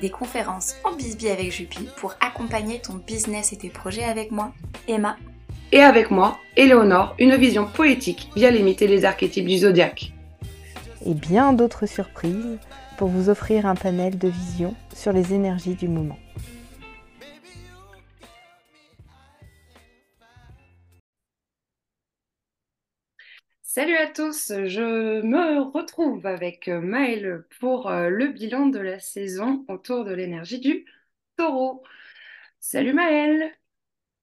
Des 0.00 0.10
conférences 0.10 0.76
en 0.84 0.94
bisbee 0.94 1.28
avec 1.28 1.50
Jupi 1.50 1.88
pour 1.96 2.14
accompagner 2.20 2.78
ton 2.80 2.94
business 2.94 3.52
et 3.52 3.56
tes 3.56 3.68
projets 3.68 4.04
avec 4.04 4.30
moi, 4.30 4.52
Emma. 4.86 5.16
Et 5.72 5.80
avec 5.80 6.10
moi, 6.10 6.38
Éléonore, 6.56 7.14
une 7.18 7.34
vision 7.34 7.66
poétique 7.66 8.30
via 8.36 8.50
limiter 8.50 8.86
les 8.86 9.04
archétypes 9.04 9.46
du 9.46 9.58
zodiaque. 9.58 10.12
Et 11.04 11.14
bien 11.14 11.52
d'autres 11.52 11.86
surprises 11.86 12.58
pour 12.96 13.08
vous 13.08 13.28
offrir 13.28 13.66
un 13.66 13.74
panel 13.74 14.18
de 14.18 14.28
vision 14.28 14.74
sur 14.94 15.12
les 15.12 15.34
énergies 15.34 15.74
du 15.74 15.88
moment. 15.88 16.18
Salut 23.78 23.96
à 23.96 24.08
tous, 24.08 24.52
je 24.66 25.22
me 25.22 25.60
retrouve 25.60 26.26
avec 26.26 26.66
Maëlle 26.66 27.44
pour 27.60 27.88
euh, 27.88 28.08
le 28.08 28.26
bilan 28.26 28.66
de 28.66 28.80
la 28.80 28.98
saison 28.98 29.64
autour 29.68 30.04
de 30.04 30.12
l'énergie 30.12 30.58
du 30.58 30.84
taureau. 31.36 31.84
Salut 32.58 32.92
Maëlle 32.92 33.52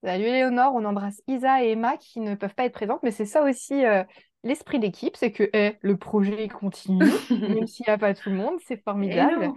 Salut 0.04 0.24
Léonore, 0.24 0.74
on 0.74 0.84
embrasse 0.84 1.22
Isa 1.26 1.64
et 1.64 1.70
Emma 1.70 1.96
qui 1.96 2.20
ne 2.20 2.34
peuvent 2.34 2.54
pas 2.54 2.66
être 2.66 2.74
présentes, 2.74 3.02
mais 3.02 3.10
c'est 3.10 3.24
ça 3.24 3.44
aussi 3.44 3.82
euh, 3.86 4.04
l'esprit 4.44 4.78
d'équipe, 4.78 5.16
c'est 5.16 5.32
que 5.32 5.48
eh, 5.54 5.78
le 5.80 5.96
projet 5.96 6.48
continue, 6.48 7.06
même 7.30 7.66
s'il 7.66 7.86
n'y 7.88 7.94
a 7.94 7.96
pas 7.96 8.12
tout 8.12 8.28
le 8.28 8.36
monde, 8.36 8.58
c'est 8.66 8.84
formidable. 8.84 9.54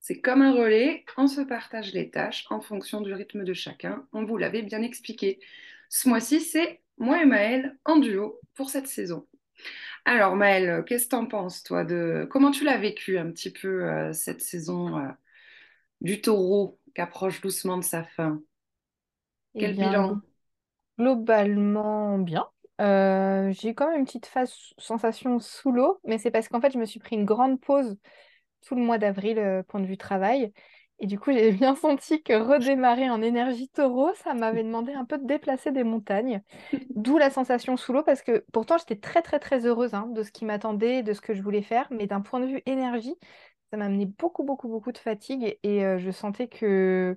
C'est 0.00 0.20
comme 0.20 0.42
un 0.42 0.52
relais, 0.52 1.06
on 1.16 1.28
se 1.28 1.40
partage 1.40 1.94
les 1.94 2.10
tâches 2.10 2.44
en 2.50 2.60
fonction 2.60 3.00
du 3.00 3.14
rythme 3.14 3.44
de 3.44 3.54
chacun, 3.54 4.06
on 4.12 4.26
vous 4.26 4.36
l'avait 4.36 4.60
bien 4.60 4.82
expliqué. 4.82 5.40
Ce 5.88 6.10
mois-ci, 6.10 6.42
c'est 6.42 6.82
moi 6.98 7.22
et 7.22 7.26
Maëlle 7.26 7.78
en 7.84 7.96
duo 7.96 8.40
pour 8.54 8.70
cette 8.70 8.86
saison. 8.88 9.26
Alors 10.04 10.36
Maëlle, 10.36 10.84
qu'est-ce 10.86 11.06
que 11.06 11.10
tu 11.10 11.16
en 11.16 11.26
penses 11.26 11.62
toi 11.64 11.84
de 11.84 12.28
comment 12.30 12.50
tu 12.52 12.64
l'as 12.64 12.78
vécu 12.78 13.18
un 13.18 13.30
petit 13.32 13.52
peu 13.52 13.84
euh, 13.90 14.12
cette 14.12 14.42
saison 14.42 14.98
euh, 14.98 15.08
du 16.00 16.20
taureau 16.22 16.80
qui 16.94 17.00
approche 17.02 17.40
doucement 17.42 17.78
de 17.78 17.84
sa 17.84 18.04
fin? 18.04 18.42
Eh 19.54 19.66
Quel 19.66 19.68
bien, 19.68 20.06
bilan? 20.06 20.22
globalement 20.98 22.18
bien. 22.18 22.48
Euh, 22.80 23.52
j'ai 23.52 23.70
eu 23.70 23.74
quand 23.74 23.88
même 23.90 24.00
une 24.00 24.06
petite 24.06 24.26
phase 24.26 24.54
sensation 24.78 25.40
sous 25.40 25.72
l'eau, 25.72 26.00
mais 26.04 26.18
c'est 26.18 26.30
parce 26.30 26.48
qu'en 26.48 26.60
fait, 26.60 26.72
je 26.72 26.78
me 26.78 26.86
suis 26.86 27.00
pris 27.00 27.16
une 27.16 27.24
grande 27.24 27.60
pause 27.60 27.96
tout 28.66 28.74
le 28.76 28.82
mois 28.82 28.98
d'avril, 28.98 29.38
euh, 29.38 29.62
point 29.64 29.80
de 29.80 29.86
vue 29.86 29.98
travail. 29.98 30.52
Et 31.00 31.06
du 31.06 31.18
coup, 31.18 31.30
j'ai 31.32 31.52
bien 31.52 31.76
senti 31.76 32.22
que 32.22 32.32
redémarrer 32.32 33.08
en 33.10 33.22
énergie 33.22 33.68
taureau, 33.68 34.12
ça 34.14 34.34
m'avait 34.34 34.64
demandé 34.64 34.92
un 34.94 35.04
peu 35.04 35.18
de 35.18 35.26
déplacer 35.26 35.70
des 35.70 35.84
montagnes. 35.84 36.42
D'où 36.94 37.18
la 37.18 37.30
sensation 37.30 37.76
sous 37.76 37.92
l'eau, 37.92 38.02
parce 38.02 38.22
que 38.22 38.44
pourtant, 38.52 38.78
j'étais 38.78 38.96
très, 38.96 39.22
très, 39.22 39.38
très 39.38 39.66
heureuse 39.66 39.94
hein, 39.94 40.08
de 40.12 40.22
ce 40.24 40.32
qui 40.32 40.44
m'attendait, 40.44 41.02
de 41.04 41.12
ce 41.12 41.20
que 41.20 41.34
je 41.34 41.42
voulais 41.42 41.62
faire. 41.62 41.86
Mais 41.92 42.06
d'un 42.08 42.20
point 42.20 42.40
de 42.40 42.46
vue 42.46 42.62
énergie, 42.66 43.14
ça 43.70 43.76
m'a 43.78 43.86
amené 43.86 44.06
beaucoup, 44.06 44.44
beaucoup, 44.44 44.68
beaucoup 44.68 44.92
de 44.92 44.98
fatigue. 44.98 45.58
Et 45.62 45.84
euh, 45.84 45.98
je 45.98 46.10
sentais 46.10 46.48
que 46.48 47.16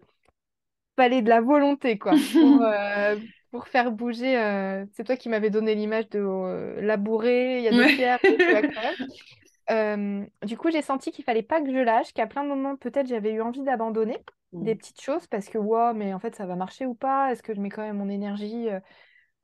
fallait 0.98 1.22
de 1.22 1.30
la 1.30 1.42
volonté, 1.42 1.98
quoi, 2.00 2.22
pour, 2.38 2.62
euh, 2.64 3.18
pour 3.52 3.68
faire 3.68 3.92
bouger. 3.92 4.38
euh, 4.38 4.86
C'est 4.94 5.04
toi 5.06 5.18
qui 5.18 5.30
m'avais 5.30 5.50
donné 5.50 5.76
l'image 5.76 6.10
de 6.10 6.20
labourer, 6.82 7.60
il 7.60 7.64
y 7.64 7.68
a 7.68 7.74
des 7.74 7.86
pierres, 7.88 8.20
Euh, 9.72 10.26
du 10.44 10.58
coup, 10.58 10.72
j'ai 10.72 10.82
senti 10.82 11.12
qu'il 11.12 11.24
fallait 11.26 11.44
pas 11.44 11.62
que 11.62 11.72
je 11.72 11.78
lâche, 11.80 12.14
qu'à 12.14 12.28
plein 12.28 12.44
de 12.44 12.50
moments, 12.50 12.76
peut-être 12.78 13.08
j'avais 13.08 13.32
eu 13.34 13.42
envie 13.42 13.64
d'abandonner 13.64 14.26
des 14.62 14.76
Mm. 14.76 14.78
petites 14.78 15.02
choses 15.02 15.28
parce 15.28 15.50
que, 15.50 15.58
wow, 15.58 15.94
mais 15.94 16.14
en 16.14 16.20
fait, 16.20 16.36
ça 16.36 16.46
va 16.46 16.56
marcher 16.56 16.86
ou 16.86 16.94
pas? 16.96 17.32
Est-ce 17.32 17.44
que 17.44 17.54
je 17.56 17.62
mets 17.62 17.70
quand 17.70 17.82
même 17.84 17.98
mon 17.98 18.10
énergie? 18.10 18.70
euh, 18.70 18.80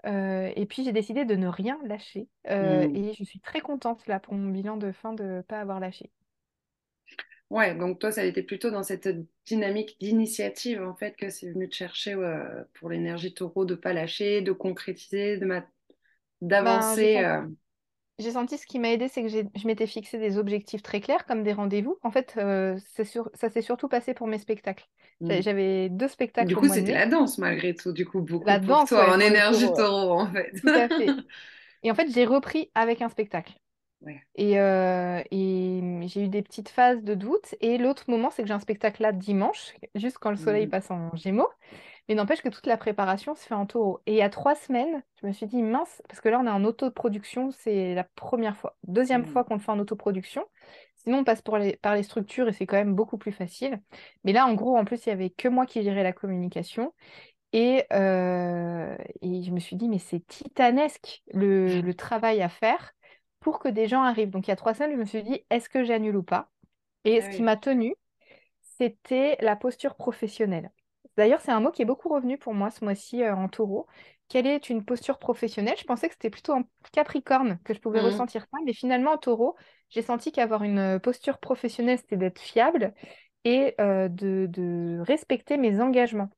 euh, 0.07 0.51
et 0.55 0.65
puis, 0.67 0.83
j'ai 0.85 0.93
décidé 0.93 1.25
de 1.25 1.35
ne 1.35 1.47
rien 1.47 1.79
lâcher. 1.85 2.29
Euh, 2.49 2.87
Mm. 2.87 2.95
et 2.95 3.13
je 3.15 3.23
suis 3.25 3.39
très 3.41 3.61
contente, 3.61 4.07
là, 4.07 4.19
pour 4.19 4.33
mon 4.35 4.51
bilan 4.51 4.77
de 4.77 4.91
fin, 4.93 5.13
de 5.13 5.23
ne 5.23 5.41
pas 5.41 5.61
avoir 5.61 5.79
lâché. 5.81 6.11
Ouais, 7.49 7.75
donc 7.75 7.99
toi, 7.99 8.11
ça 8.11 8.21
a 8.21 8.23
été 8.25 8.43
plutôt 8.43 8.71
dans 8.71 8.83
cette 8.83 9.07
dynamique 9.45 9.97
d'initiative 10.01 10.81
en 10.83 10.95
fait 10.95 11.15
que 11.15 11.29
c'est 11.29 11.51
venu 11.51 11.69
te 11.69 11.75
chercher 11.75 12.15
ouais, 12.15 12.37
pour 12.73 12.89
l'énergie 12.89 13.33
taureau 13.33 13.63
de 13.65 13.75
pas 13.75 13.93
lâcher, 13.93 14.41
de 14.41 14.51
concrétiser, 14.51 15.37
de 15.37 15.45
ma- 15.45 15.65
Ben, 16.59 16.97
d'avancer. 16.97 17.23
J'ai 18.19 18.31
senti 18.31 18.57
ce 18.57 18.65
qui 18.65 18.79
m'a 18.79 18.89
aidé, 18.91 19.07
c'est 19.07 19.21
que 19.23 19.29
je 19.29 19.67
m'étais 19.67 19.87
fixé 19.87 20.17
des 20.17 20.37
objectifs 20.37 20.81
très 20.83 21.01
clairs, 21.01 21.25
comme 21.25 21.43
des 21.43 21.53
rendez-vous. 21.53 21.97
En 22.03 22.11
fait, 22.11 22.33
euh, 22.37 22.77
sur- 23.03 23.29
ça 23.33 23.49
s'est 23.49 23.61
surtout 23.61 23.87
passé 23.87 24.13
pour 24.13 24.27
mes 24.27 24.39
spectacles. 24.39 24.87
Mm. 25.21 25.41
J'avais 25.41 25.89
deux 25.89 26.07
Du 26.07 26.13
spectacles 26.15 26.57
au 26.59 26.61
coup, 26.61 26.67
c'était 26.69 26.93
la 26.93 27.05
danse 27.07 27.37
malgré 27.39 27.73
tout, 27.75 27.91
du 27.91 28.05
coup, 28.05 28.21
beaucoup 28.21 28.45
La 28.45 28.59
pour 28.59 28.67
danse, 28.67 28.89
toi 28.89 29.05
ouais, 29.07 29.15
en 29.15 29.19
énergie 29.19 29.71
taureau, 29.73 30.19
en 30.19 30.31
fait. 30.31 30.51
Tout 30.61 30.71
à 30.75 30.89
fait. 30.89 31.19
Et 31.83 31.91
en 31.91 31.95
fait, 31.95 32.09
j'ai 32.11 32.25
repris 32.25 32.71
avec 32.75 33.01
un 33.01 33.09
spectacle. 33.09 33.53
Ouais. 34.01 34.21
Et, 34.35 34.59
euh, 34.59 35.21
et 35.31 35.81
j'ai 36.07 36.25
eu 36.25 36.29
des 36.29 36.43
petites 36.43 36.69
phases 36.69 37.03
de 37.03 37.15
doute. 37.15 37.55
Et 37.61 37.77
l'autre 37.77 38.05
moment, 38.09 38.31
c'est 38.31 38.43
que 38.43 38.47
j'ai 38.47 38.53
un 38.53 38.59
spectacle 38.59 39.01
là 39.03 39.11
dimanche, 39.13 39.73
juste 39.95 40.17
quand 40.19 40.31
le 40.31 40.37
soleil 40.37 40.67
Mm. 40.67 40.69
passe 40.69 40.91
en 40.91 41.15
Gémeaux. 41.15 41.49
Mais 42.09 42.15
n'empêche 42.15 42.41
que 42.41 42.49
toute 42.49 42.67
la 42.67 42.77
préparation 42.77 43.35
se 43.35 43.45
fait 43.45 43.53
en 43.55 43.65
taureau. 43.65 44.01
Et 44.05 44.13
il 44.13 44.17
y 44.17 44.21
a 44.21 44.29
trois 44.29 44.55
semaines, 44.55 45.03
je 45.21 45.27
me 45.27 45.33
suis 45.33 45.45
dit, 45.47 45.61
mince, 45.61 46.01
parce 46.07 46.21
que 46.21 46.29
là, 46.29 46.39
on 46.39 46.45
est 46.47 46.49
en 46.49 46.63
autoproduction, 46.65 47.51
c'est 47.51 47.95
la 47.95 48.03
première 48.05 48.55
fois, 48.57 48.77
deuxième 48.87 49.25
fois 49.25 49.43
qu'on 49.43 49.55
le 49.55 49.59
fait 49.59 49.71
en 49.71 49.79
autoproduction. 49.79 50.45
Sinon, 50.95 51.19
on 51.19 51.23
passe 51.25 51.41
pour 51.41 51.57
les- 51.57 51.77
par 51.77 51.95
les 51.95 52.03
structures 52.03 52.47
et 52.47 52.53
c'est 52.53 52.65
quand 52.65 52.77
même 52.77 52.95
beaucoup 52.95 53.17
plus 53.17 53.31
facile. 53.33 53.81
Mais 54.23 54.33
là, 54.33 54.45
en 54.47 54.53
gros, 54.55 54.77
en 54.77 54.85
plus, 54.85 55.05
il 55.05 55.09
y 55.09 55.11
avait 55.11 55.29
que 55.29 55.47
moi 55.49 55.65
qui 55.65 55.83
gérais 55.83 56.03
la 56.03 56.13
communication. 56.13 56.93
Et, 57.53 57.85
euh, 57.93 58.95
et 59.21 59.43
je 59.43 59.51
me 59.51 59.59
suis 59.59 59.75
dit, 59.75 59.87
mais 59.89 59.99
c'est 59.99 60.25
titanesque 60.27 61.23
le, 61.33 61.81
le 61.81 61.93
travail 61.93 62.41
à 62.41 62.49
faire 62.49 62.93
pour 63.39 63.59
que 63.59 63.69
des 63.69 63.87
gens 63.87 64.03
arrivent. 64.03 64.29
Donc 64.29 64.47
il 64.47 64.51
y 64.51 64.53
a 64.53 64.55
trois 64.57 64.73
semaines, 64.73 64.91
je 64.93 64.97
me 64.97 65.05
suis 65.05 65.23
dit, 65.23 65.45
est-ce 65.49 65.69
que 65.69 65.83
j'annule 65.83 66.17
ou 66.17 66.23
pas? 66.23 66.51
Et 67.05 67.17
Ah 67.17 67.21
ce 67.21 67.29
qui 67.29 67.43
m'a 67.43 67.57
tenue, 67.57 67.95
c'était 68.61 69.37
la 69.41 69.55
posture 69.55 69.95
professionnelle. 69.95 70.71
D'ailleurs, 71.17 71.41
c'est 71.41 71.51
un 71.51 71.59
mot 71.59 71.71
qui 71.71 71.81
est 71.81 71.85
beaucoup 71.85 72.09
revenu 72.09 72.37
pour 72.37 72.53
moi 72.53 72.69
ce 72.71 72.83
mois-ci 72.83 73.23
euh, 73.23 73.35
en 73.35 73.49
taureau. 73.49 73.87
Quelle 74.29 74.47
est 74.47 74.69
une 74.69 74.85
posture 74.85 75.19
professionnelle? 75.19 75.75
Je 75.77 75.83
pensais 75.85 76.07
que 76.07 76.13
c'était 76.13 76.29
plutôt 76.29 76.53
en 76.53 76.63
capricorne 76.91 77.59
que 77.63 77.73
je 77.73 77.79
pouvais 77.79 77.99
Mm. 77.99 78.01
ressentir 78.01 78.41
ça, 78.43 78.57
mais 78.65 78.73
finalement 78.73 79.11
en 79.13 79.17
taureau, 79.17 79.55
j'ai 79.89 80.01
senti 80.01 80.31
qu'avoir 80.31 80.63
une 80.63 80.79
euh, 80.79 80.99
posture 80.99 81.39
professionnelle, 81.39 81.97
c'était 81.97 82.17
d'être 82.17 82.39
fiable 82.39 82.93
et 83.45 83.75
euh, 83.81 84.09
de, 84.09 84.47
de 84.49 84.99
respecter 85.01 85.57
mes 85.57 85.81
engagements 85.81 86.29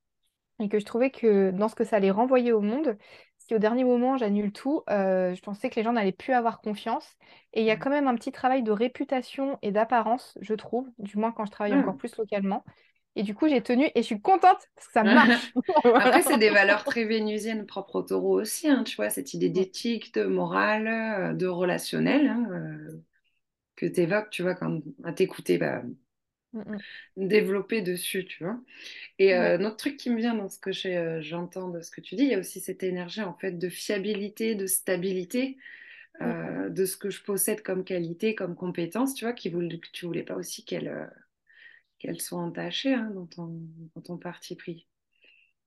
et 0.60 0.68
que 0.70 0.80
je 0.80 0.86
trouvais 0.86 1.10
que 1.12 1.52
dans 1.52 1.70
ce 1.70 1.76
que 1.76 1.84
ça 1.86 1.96
allait 1.98 2.12
renvoyer 2.12 2.52
au 2.52 2.62
monde, 2.62 2.98
si 3.38 3.56
au 3.56 3.60
dernier 3.60 3.84
moment 3.86 4.18
j'annule 4.18 4.52
tout, 4.52 4.84
euh, 4.90 5.34
je 5.34 5.42
pensais 5.42 5.70
que 5.70 5.76
les 5.76 5.84
gens 5.84 5.94
n'allaient 5.94 6.12
plus 6.12 6.34
avoir 6.34 6.62
confiance. 6.62 7.18
Et 7.54 7.62
il 7.62 7.66
y 7.66 7.72
a 7.72 7.78
Mm. 7.78 7.78
quand 7.78 7.90
même 7.90 8.08
un 8.08 8.16
petit 8.16 8.32
travail 8.32 8.62
de 8.64 8.72
réputation 8.72 9.58
et 9.62 9.72
d'apparence, 9.72 10.38
je 10.42 10.54
trouve, 10.54 10.90
du 11.00 11.18
moins 11.18 11.32
quand 11.32 11.46
je 11.46 11.52
travaille 11.52 11.76
encore 11.76 11.96
Mm. 11.96 11.98
plus 11.98 12.16
localement. 12.18 12.66
Et 13.16 13.24
du 13.24 13.36
coup, 13.36 13.48
j'ai 13.50 13.62
tenu 13.62 13.86
et 13.96 14.02
je 14.02 14.02
suis 14.04 14.22
contente 14.22 14.60
parce 14.76 14.88
que 14.88 14.94
ça 14.94 15.04
marche. 15.04 15.54
Après, 15.98 16.22
c'est 16.22 16.38
des 16.38 16.50
valeurs 16.52 16.84
très 16.86 17.06
vénusiennes 17.06 17.66
propres 17.66 17.98
au 17.98 18.04
taureau 18.04 18.40
aussi, 18.42 18.70
hein, 18.70 18.84
tu 18.84 18.96
vois, 18.96 19.10
cette 19.10 19.34
idée 19.34 19.50
Mm, 19.54 19.66
d'éthique, 19.66 20.14
de 20.14 20.26
morale, 20.26 20.88
euh, 20.88 21.34
de 21.34 21.48
relationnel 21.48 22.28
hein, 22.28 22.48
euh, 22.52 23.02
que 23.78 23.86
tu 23.88 24.02
évoques, 24.02 24.30
tu 24.32 24.44
vois, 24.44 24.56
quand 24.56 24.82
à 25.06 25.14
t'écouter, 25.14 25.58
bah, 25.58 25.84
mm, 26.54 26.84
développer 27.18 27.82
dessus, 27.82 28.26
tu 28.26 28.44
vois. 28.44 28.60
Et 29.20 29.34
mm. 29.36 29.50
Euh, 29.50 29.58
un 29.60 29.66
autre 29.66 29.78
truc 29.78 29.98
qui 29.98 30.10
me 30.10 30.18
vient 30.18 30.36
dans 30.36 30.50
ce 30.50 30.60
que 30.60 30.72
euh, 30.88 31.22
j'entends 31.22 31.70
de 31.70 31.82
ce 31.82 31.92
que 31.92 32.02
tu 32.02 32.16
dis, 32.16 32.24
il 32.24 32.30
y 32.30 32.36
a 32.36 32.40
aussi 32.40 32.62
cette 32.62 32.84
énergie 32.84 33.22
en 33.24 33.36
fait 33.36 33.54
de 33.54 33.70
fiabilité, 33.70 34.56
de 34.56 34.68
stabilité, 34.68 35.58
Mm. 36.22 36.36
euh, 36.36 36.70
de 36.70 36.86
ce 36.86 36.98
que 36.98 37.10
je 37.10 37.24
possède 37.24 37.64
comme 37.64 37.84
qualité, 37.86 38.36
comme 38.36 38.56
compétence, 38.56 39.16
tu 39.16 39.26
vois, 39.26 39.34
qui 39.34 39.50
voulait, 39.50 39.80
que 39.80 39.88
tu 39.94 40.06
voulais 40.08 40.24
pas 40.24 40.36
aussi 40.36 40.66
qu'elle 40.66 41.10
euh, 42.06 42.08
qu'elle 42.08 42.22
soit 42.22 42.40
entachée 42.40 42.94
hein, 42.94 43.12
dans 43.16 43.26
ton, 43.28 43.62
dans 43.96 44.02
ton 44.02 44.18
parti 44.18 44.56
pris. 44.56 44.88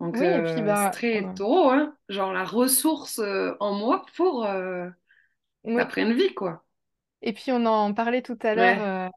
Donc, 0.01 0.17
Oui, 0.19 0.27
euh, 0.27 0.47
c'est 0.57 0.63
bah, 0.63 0.91
très 0.91 1.25
on- 1.25 1.35
taureau, 1.35 1.71
hein. 1.71 1.97
Genre 2.09 2.33
la 2.33 2.45
ressource 2.45 3.19
euh, 3.21 3.55
en 3.61 3.75
moi 3.75 4.05
pour 4.17 4.45
euh, 4.47 4.89
oui. 5.65 5.85
pleine 5.87 6.13
vie, 6.13 6.35
quoi. 6.35 6.65
Et 7.23 7.33
puis 7.33 7.53
on 7.53 7.65
en 7.67 7.95
parlait 7.95 8.23
tout 8.23 8.39
à 8.43 8.55
l'heure. 8.55 8.79
Ouais. 8.79 8.83
euh, 8.83 9.09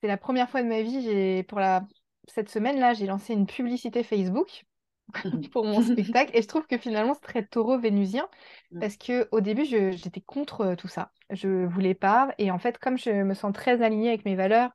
c'est 0.00 0.08
la 0.08 0.16
première 0.18 0.50
fois 0.50 0.62
de 0.62 0.68
ma 0.68 0.82
vie, 0.82 1.02
j'ai 1.02 1.42
pour 1.44 1.60
la 1.60 1.86
cette 2.28 2.50
semaine-là, 2.50 2.94
j'ai 2.94 3.06
lancé 3.06 3.32
une 3.34 3.46
publicité 3.46 4.04
Facebook 4.04 4.64
pour 5.52 5.64
mon 5.64 5.82
spectacle. 5.82 6.30
Et 6.36 6.42
je 6.42 6.48
trouve 6.48 6.66
que 6.66 6.78
finalement, 6.78 7.14
c'est 7.14 7.20
très 7.22 7.46
taureau 7.46 7.78
vénusien 7.78 8.28
Mm. 8.72 8.80
parce 8.80 8.96
que 8.96 9.28
au 9.32 9.40
début, 9.40 9.64
j'étais 9.64 10.20
contre 10.20 10.74
tout 10.76 10.88
ça. 10.88 11.12
Je 11.30 11.66
voulais 11.66 11.94
pas. 11.94 12.34
Et 12.38 12.50
en 12.50 12.58
fait, 12.58 12.78
comme 12.78 12.98
je 12.98 13.10
me 13.10 13.34
sens 13.34 13.52
très 13.52 13.82
alignée 13.82 14.08
avec 14.10 14.24
mes 14.24 14.36
valeurs, 14.36 14.70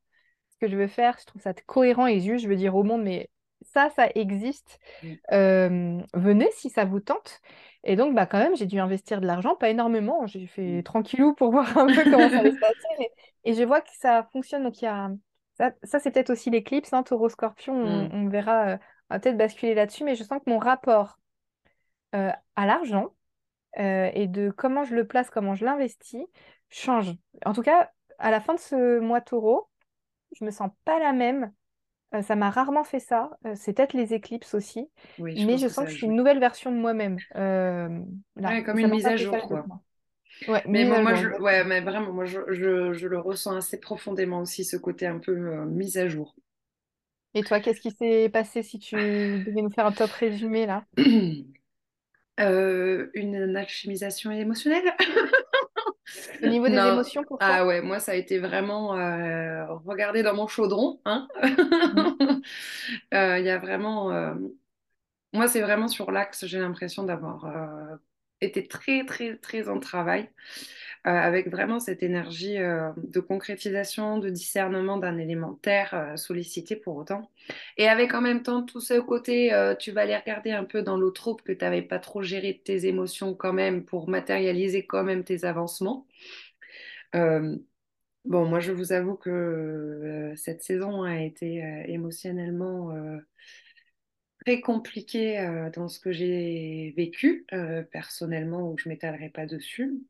ce 0.55 0.65
que 0.65 0.71
je 0.71 0.77
veux 0.77 0.87
faire, 0.87 1.17
je 1.19 1.25
trouve 1.25 1.41
ça 1.41 1.53
cohérent 1.53 2.07
et 2.07 2.19
juste. 2.19 2.43
Je 2.43 2.49
veux 2.49 2.55
dire 2.55 2.75
au 2.75 2.83
monde, 2.83 3.03
mais 3.03 3.29
ça, 3.61 3.89
ça 3.95 4.07
existe. 4.15 4.79
Euh, 5.31 5.99
venez 6.13 6.49
si 6.53 6.69
ça 6.69 6.85
vous 6.85 6.99
tente. 6.99 7.41
Et 7.83 7.95
donc, 7.95 8.15
bah, 8.15 8.25
quand 8.25 8.39
même, 8.39 8.55
j'ai 8.55 8.65
dû 8.65 8.79
investir 8.79 9.21
de 9.21 9.27
l'argent, 9.27 9.55
pas 9.55 9.69
énormément. 9.69 10.25
J'ai 10.27 10.47
fait 10.47 10.81
tranquillou 10.83 11.33
pour 11.35 11.51
voir 11.51 11.77
un 11.77 11.87
peu 11.87 12.03
comment 12.03 12.29
ça 12.29 12.39
allait 12.39 12.51
se 12.51 12.59
passer. 12.59 12.87
mais- 12.99 13.11
Et 13.43 13.53
je 13.53 13.63
vois 13.63 13.81
que 13.81 13.89
ça 13.99 14.27
fonctionne. 14.31 14.63
Donc, 14.63 14.81
il 14.81 14.85
y 14.85 14.87
a... 14.87 15.11
Ça, 15.57 15.71
ça, 15.83 15.99
c'est 15.99 16.11
peut-être 16.11 16.31
aussi 16.31 16.49
l'éclipse, 16.49 16.91
hein, 16.93 17.03
Taureau-Scorpion. 17.03 17.73
On, 17.75 18.03
Mm. 18.05 18.09
on 18.13 18.27
verra. 18.29 18.67
euh, 18.71 18.77
on 19.09 19.15
va 19.15 19.19
peut-être 19.19 19.37
basculer 19.37 19.75
là-dessus, 19.75 20.03
mais 20.03 20.15
je 20.15 20.23
sens 20.23 20.39
que 20.43 20.49
mon 20.49 20.57
rapport 20.57 21.19
euh, 22.15 22.31
à 22.55 22.65
l'argent 22.65 23.09
euh, 23.79 24.09
et 24.13 24.27
de 24.27 24.49
comment 24.49 24.83
je 24.83 24.95
le 24.95 25.05
place, 25.05 25.29
comment 25.29 25.53
je 25.53 25.63
l'investis, 25.65 26.25
change. 26.69 27.11
En 27.45 27.53
tout 27.53 27.61
cas, 27.61 27.91
à 28.17 28.31
la 28.31 28.41
fin 28.41 28.55
de 28.55 28.59
ce 28.59 28.99
mois 28.99 29.21
taureau, 29.21 29.69
je 30.35 30.45
me 30.45 30.51
sens 30.51 30.69
pas 30.85 30.99
la 30.99 31.13
même. 31.13 31.53
Euh, 32.15 32.21
ça 32.21 32.35
m'a 32.35 32.49
rarement 32.49 32.83
fait 32.83 32.99
ça. 32.99 33.31
Euh, 33.45 33.53
c'est 33.55 33.73
peut-être 33.73 33.93
les 33.93 34.13
éclipses 34.13 34.53
aussi. 34.53 34.89
Oui, 35.17 35.37
je 35.37 35.45
Mais 35.45 35.57
je 35.57 35.67
sens 35.67 35.85
que 35.85 35.91
je 35.91 35.97
suis 35.97 36.07
une 36.07 36.15
nouvelle 36.15 36.39
version 36.39 36.71
de 36.71 36.77
moi-même. 36.77 37.23
Euh, 37.35 37.89
là, 38.37 38.51
Ouais, 38.51 38.63
comme 38.63 38.79
une 38.79 38.89
mise 38.89 39.07
à 39.07 39.17
jour, 39.17 39.37
quoi. 39.47 39.67
Ouais, 40.47 40.63
Mais 40.67 40.85
moi, 40.85 41.15
je, 41.15 41.27
ouais, 41.41 41.63
mais 41.65 41.81
vraiment, 41.81 42.13
moi, 42.13 42.25
je, 42.25 42.39
je, 42.53 42.93
je 42.93 43.07
le 43.07 43.19
ressens 43.19 43.55
assez 43.57 43.79
profondément 43.79 44.41
aussi, 44.41 44.65
ce 44.65 44.77
côté 44.77 45.07
un 45.07 45.19
peu 45.19 45.35
mise 45.65 45.97
à 45.97 46.07
jour. 46.07 46.35
Et 47.35 47.43
toi, 47.43 47.59
qu'est-ce 47.59 47.81
qui 47.81 47.91
s'est 47.91 48.29
passé 48.29 48.63
si 48.63 48.79
tu 48.79 48.95
devais 49.45 49.61
nous 49.61 49.69
faire 49.71 49.85
un 49.85 49.91
top 49.93 50.11
résumé 50.13 50.65
là? 50.65 50.85
Une 52.37 53.55
alchimisation 53.57 54.31
émotionnelle? 54.31 54.93
Au 56.43 56.47
niveau 56.47 56.69
des 56.69 56.85
Non, 56.85 56.87
émotions 56.87 57.23
pour 57.25 57.41
toi? 57.43 57.57
ah 57.57 57.65
ouais, 57.65 57.81
moi 57.81 57.99
ça 57.99 58.11
a 58.13 58.15
été 58.15 58.39
vraiment 58.39 58.95
euh, 58.97 59.65
regarder 59.85 60.23
dans 60.23 60.33
mon 60.35 60.47
chaudron, 60.47 60.99
hein. 61.05 61.27
Mhm. 61.91 62.15
Euh, 63.13 63.39
Il 63.39 63.45
y 63.45 63.49
a 63.49 63.57
vraiment, 63.59 64.11
euh, 64.11 64.33
moi 65.33 65.47
c'est 65.47 65.61
vraiment 65.61 65.87
sur 65.87 66.11
l'axe, 66.11 66.45
j'ai 66.45 66.59
l'impression 66.59 67.03
d'avoir 67.03 67.45
euh, 67.45 67.95
été 68.41 68.67
très 68.67 69.05
très 69.05 69.37
très 69.37 69.69
en 69.69 69.79
travail, 69.79 70.29
avec 71.11 71.49
vraiment 71.49 71.79
cette 71.79 72.03
énergie 72.03 72.57
euh, 72.57 72.89
de 72.97 73.19
concrétisation, 73.19 74.17
de 74.17 74.29
discernement 74.29 74.97
d'un 74.97 75.17
élémentaire 75.17 75.93
euh, 75.93 76.17
sollicité 76.17 76.75
pour 76.75 76.97
autant, 76.97 77.29
et 77.77 77.87
avec 77.87 78.13
en 78.13 78.21
même 78.21 78.43
temps 78.43 78.63
tout 78.63 78.81
ce 78.81 78.99
côté, 78.99 79.53
euh, 79.53 79.75
tu 79.75 79.91
vas 79.91 80.01
aller 80.01 80.17
regarder 80.17 80.51
un 80.51 80.63
peu 80.63 80.81
dans 80.81 80.97
l'eau 80.97 81.11
troupe 81.11 81.43
que 81.43 81.51
tu 81.51 81.63
n'avais 81.63 81.83
pas 81.83 81.99
trop 81.99 82.23
géré 82.23 82.61
tes 82.63 82.87
émotions 82.87 83.35
quand 83.35 83.53
même 83.53 83.85
pour 83.85 84.09
matérialiser 84.09 84.85
quand 84.85 85.03
même 85.03 85.23
tes 85.23 85.45
avancements. 85.45 86.07
Euh, 87.15 87.57
bon, 88.25 88.45
moi, 88.45 88.59
je 88.59 88.71
vous 88.71 88.91
avoue 88.93 89.15
que 89.15 89.29
euh, 89.29 90.35
cette 90.35 90.63
saison 90.63 91.03
a 91.03 91.21
été 91.21 91.63
euh, 91.63 91.83
émotionnellement 91.87 92.91
euh, 92.91 93.17
très 94.45 94.61
compliquée 94.61 95.39
euh, 95.39 95.69
dans 95.71 95.87
ce 95.87 95.99
que 95.99 96.11
j'ai 96.11 96.93
vécu 96.97 97.45
euh, 97.53 97.83
personnellement, 97.83 98.71
où 98.71 98.77
je 98.77 98.89
m'étalerai 98.89 99.29
pas 99.29 99.45
dessus. 99.45 100.01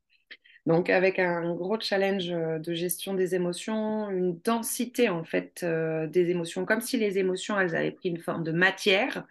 Donc, 0.65 0.89
avec 0.89 1.19
un 1.19 1.53
gros 1.53 1.79
challenge 1.79 2.31
euh, 2.31 2.57
de 2.59 2.73
gestion 2.73 3.13
des 3.13 3.35
émotions, 3.35 4.09
une 4.09 4.39
densité 4.39 5.09
en 5.09 5.23
fait 5.23 5.62
euh, 5.63 6.07
des 6.07 6.29
émotions, 6.31 6.65
comme 6.65 6.81
si 6.81 6.97
les 6.97 7.19
émotions, 7.19 7.59
elles 7.59 7.75
avaient 7.75 7.91
pris 7.91 8.09
une 8.09 8.17
forme 8.19 8.44
de 8.44 8.51
matière 8.51 9.27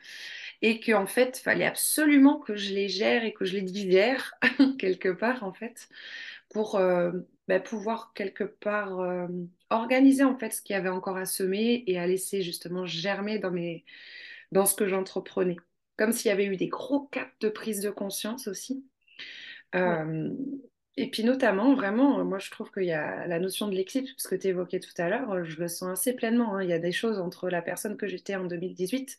et 0.62 0.80
qu'en 0.80 1.06
fait, 1.06 1.38
il 1.40 1.42
fallait 1.42 1.66
absolument 1.66 2.38
que 2.40 2.56
je 2.56 2.72
les 2.74 2.88
gère 2.88 3.24
et 3.24 3.32
que 3.34 3.44
je 3.44 3.54
les 3.54 3.62
digère 3.62 4.34
quelque 4.78 5.10
part 5.10 5.44
en 5.44 5.52
fait 5.52 5.88
pour 6.50 6.76
euh, 6.76 7.12
bah, 7.48 7.60
pouvoir 7.60 8.12
quelque 8.14 8.44
part 8.44 9.00
euh, 9.00 9.26
organiser 9.70 10.24
en 10.24 10.38
fait 10.38 10.52
ce 10.52 10.62
qu'il 10.62 10.74
y 10.74 10.78
avait 10.78 10.88
encore 10.88 11.16
à 11.16 11.26
semer 11.26 11.84
et 11.86 11.98
à 11.98 12.06
laisser 12.06 12.42
justement 12.42 12.86
germer 12.86 13.38
dans, 13.38 13.50
mes, 13.50 13.84
dans 14.52 14.66
ce 14.66 14.74
que 14.74 14.88
j'entreprenais. 14.88 15.56
Comme 15.96 16.12
s'il 16.12 16.28
y 16.30 16.32
avait 16.32 16.46
eu 16.46 16.56
des 16.56 16.68
gros 16.68 17.00
caps 17.08 17.32
de 17.40 17.48
prise 17.48 17.80
de 17.80 17.90
conscience 17.90 18.48
aussi. 18.48 18.84
Et 20.96 21.10
puis 21.10 21.24
notamment, 21.24 21.74
vraiment, 21.74 22.24
moi 22.24 22.38
je 22.38 22.50
trouve 22.50 22.70
qu'il 22.70 22.84
y 22.84 22.92
a 22.92 23.26
la 23.26 23.40
notion 23.40 23.68
de 23.68 23.74
l'éclipse, 23.74 24.12
ce 24.16 24.28
que 24.28 24.36
tu 24.36 24.48
évoquais 24.48 24.80
tout 24.80 24.92
à 24.98 25.08
l'heure, 25.08 25.44
je 25.44 25.58
le 25.60 25.68
sens 25.68 25.90
assez 26.00 26.12
pleinement. 26.14 26.56
hein. 26.56 26.62
Il 26.62 26.70
y 26.70 26.72
a 26.72 26.78
des 26.78 26.92
choses 26.92 27.18
entre 27.18 27.48
la 27.50 27.62
personne 27.62 27.96
que 27.96 28.06
j'étais 28.06 28.36
en 28.36 28.44
2018 28.44 29.18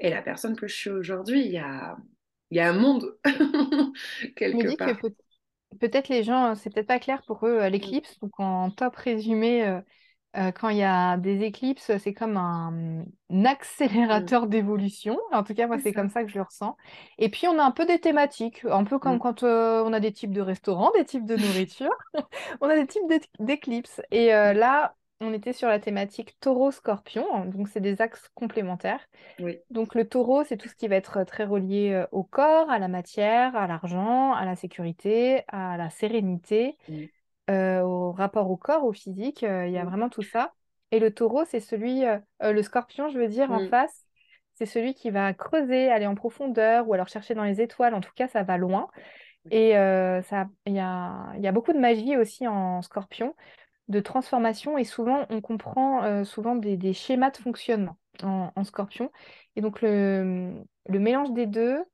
et 0.00 0.10
la 0.10 0.22
personne 0.22 0.56
que 0.56 0.66
je 0.68 0.74
suis 0.74 0.90
aujourd'hui. 0.90 1.44
Il 1.44 1.52
y 1.52 1.58
a, 1.58 1.96
il 2.50 2.56
y 2.56 2.60
a 2.60 2.68
un 2.70 2.72
monde 2.74 3.16
Je 4.52 4.56
me 4.56 4.64
quelque 4.64 4.68
que 4.76 4.76
part. 4.76 5.00
peut- 5.00 5.14
peut-être 5.80 6.08
les 6.08 6.24
gens, 6.24 6.54
c'est 6.56 6.70
peut-être 6.70 6.86
pas 6.88 7.00
clair 7.00 7.22
pour 7.24 7.46
eux 7.46 7.60
euh, 7.62 7.68
Mm, 7.72 7.96
l'éclipse. 7.96 8.18
Donc 8.20 8.38
en 8.40 8.70
top 8.70 8.96
résumé, 8.96 9.66
euh, 10.36 10.50
quand 10.52 10.70
il 10.70 10.78
y 10.78 10.82
a 10.82 11.16
des 11.18 11.42
éclipses, 11.42 11.90
c'est 11.98 12.14
comme 12.14 12.36
un, 12.38 13.04
un 13.30 13.44
mm. 14.10 14.30
accélérateur 14.30 14.46
d'évolution. 14.46 15.18
En 15.32 15.42
tout 15.42 15.54
cas, 15.54 15.66
moi, 15.66 15.78
C'est 15.78 15.92
comme 15.92 16.08
ça 16.10 16.24
que 16.24 16.30
je 16.30 16.36
le 16.36 16.42
ressens. 16.42 16.76
Et 17.18 17.28
puis, 17.30 17.46
on 17.48 17.58
a 17.58 17.62
un 17.64 17.70
peu 17.70 17.84
des 17.86 18.00
thématiques, 18.00 18.64
un 18.64 18.84
peu 18.84 18.98
comme 18.98 19.18
Mm, 19.18 19.18
quand 19.18 19.42
euh, 19.42 19.82
on 19.84 19.92
a 19.92 20.00
des 20.00 20.12
types 20.12 20.32
de 20.32 20.40
restaurants, 20.40 20.90
des 20.96 21.04
types 21.04 21.26
de 21.26 21.36
nourriture, 21.36 21.92
on 22.60 22.68
a 22.68 22.74
des 22.76 22.86
types 22.86 23.06
d'é- 23.08 23.20
d'éclipses. 23.40 24.00
Et 24.10 24.34
euh, 24.34 24.54
mm. 24.54 24.58
là, 24.58 24.96
on 25.20 25.32
était 25.32 25.52
sur 25.52 25.68
la 25.68 25.78
thématique 25.78 26.38
taureau-scorpion, 26.40 27.44
donc 27.46 27.68
c'est 27.68 27.80
des 27.80 28.00
axes 28.00 28.28
complémentaires. 28.34 29.00
Oui. 29.38 29.58
Donc 29.70 29.94
le 29.94 30.08
taureau, 30.08 30.44
c'est 30.44 30.56
tout 30.56 30.68
ce 30.68 30.74
qui 30.74 30.88
va 30.88 30.96
être 30.96 31.22
très 31.24 31.44
relié 31.44 32.04
au 32.10 32.24
corps, 32.24 32.70
à 32.70 32.78
la 32.80 32.88
matière, 32.88 33.54
à 33.54 33.66
l'argent, 33.68 34.32
à 34.32 34.44
la 34.44 34.56
sécurité, 34.56 35.44
à 35.48 35.76
la 35.76 35.90
sérénité, 35.90 36.76
Mm, 36.88 37.08
euh, 37.50 37.80
au 37.82 38.12
rapport 38.12 38.50
au 38.50 38.56
corps, 38.56 38.84
au 38.84 38.92
physique. 38.92 39.42
euh, 39.44 39.66
Il 39.66 39.72
y 39.72 39.78
a 39.78 39.84
mm, 39.84 39.88
vraiment 39.88 40.08
tout 40.08 40.22
ça. 40.22 40.52
Et 40.90 40.98
le 40.98 41.12
taureau, 41.12 41.44
c'est 41.44 41.60
celui, 41.60 42.04
euh, 42.06 42.18
le 42.40 42.62
scorpion, 42.62 43.08
je 43.08 43.18
veux 43.18 43.28
dire, 43.28 43.50
en 43.50 43.60
mm. 43.60 43.68
face, 43.68 44.06
c'est 44.54 44.66
celui 44.66 44.94
qui 44.94 45.10
va 45.10 45.32
creuser, 45.34 45.90
aller 45.90 46.06
en 46.06 46.14
profondeur 46.14 46.88
ou 46.88 46.94
alors 46.94 47.08
chercher 47.08 47.34
dans 47.34 47.44
les 47.44 47.60
étoiles. 47.60 47.94
En 47.94 48.00
tout 48.00 48.12
cas, 48.14 48.28
ça 48.28 48.42
va 48.42 48.56
loin. 48.58 48.88
Et 49.50 49.76
euh, 49.76 50.22
ça, 50.22 50.48
il 50.66 50.74
y 50.74 50.78
a, 50.80 51.32
y 51.38 51.46
a 51.46 51.52
beaucoup 51.52 51.72
de 51.72 51.78
magie 51.78 52.16
aussi 52.16 52.46
en 52.46 52.82
scorpion, 52.82 53.34
de 53.88 54.00
transformation. 54.00 54.78
Et 54.78 54.84
souvent, 54.84 55.26
on 55.30 55.40
comprend 55.40 56.04
euh, 56.04 56.24
souvent 56.24 56.54
des, 56.56 56.76
des 56.76 56.92
schémas 56.92 57.30
de 57.30 57.38
fonctionnement 57.38 57.98
en, 58.22 58.52
en 58.54 58.64
scorpion. 58.64 59.10
Et 59.56 59.60
donc, 59.60 59.82
le, 59.82 60.54
le 60.86 60.98
mélange 60.98 61.32
des 61.32 61.46
deux, 61.46 61.84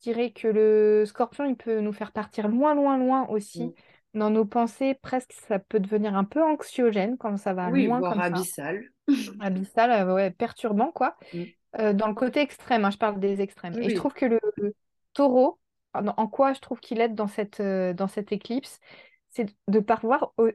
je 0.00 0.10
dirais 0.10 0.30
que 0.32 0.48
le 0.48 1.04
scorpion, 1.06 1.44
il 1.44 1.56
peut 1.56 1.80
nous 1.80 1.92
faire 1.92 2.12
partir 2.12 2.48
loin, 2.48 2.74
loin, 2.74 2.98
loin 2.98 3.26
aussi 3.28 3.64
Mm. 3.64 3.72
Dans 4.16 4.30
nos 4.30 4.44
pensées. 4.44 4.94
Presque, 5.02 5.32
ça 5.48 5.58
peut 5.60 5.80
devenir 5.80 6.16
un 6.16 6.24
peu 6.24 6.42
anxiogène 6.42 7.16
quand 7.18 7.36
ça 7.36 7.54
va 7.54 7.70
Oui, 7.70 7.86
loin 7.86 7.98
voire 7.98 8.14
comme 8.14 8.22
ça. 8.22 8.26
abyssal. 8.26 8.84
Abyssal, 9.40 9.90
euh, 10.08 10.14
ouais, 10.14 10.30
perturbant, 10.30 10.92
quoi. 10.92 11.16
Mm. 11.32 11.44
Euh, 11.78 11.92
dans 11.92 12.08
le 12.08 12.14
côté 12.14 12.40
extrême, 12.40 12.84
hein, 12.84 12.90
je 12.90 12.98
parle 12.98 13.20
des 13.20 13.40
extrêmes. 13.42 13.74
Oui, 13.74 13.84
Et 13.84 13.90
je 13.90 13.94
trouve 13.94 14.14
que 14.14 14.26
le, 14.26 14.40
le 14.56 14.74
taureau, 15.14 15.60
en, 15.94 16.06
en 16.08 16.28
quoi 16.28 16.52
je 16.54 16.60
trouve 16.60 16.80
qu'il 16.80 17.00
aide 17.00 17.14
dans 17.14 17.28
cette, 17.28 17.60
euh, 17.60 17.92
dans 17.94 18.08
cette 18.08 18.32
éclipse, 18.32 18.80
c'est 19.30 19.46
de 19.68 19.80
parvoir, 19.80 20.32
au- 20.38 20.50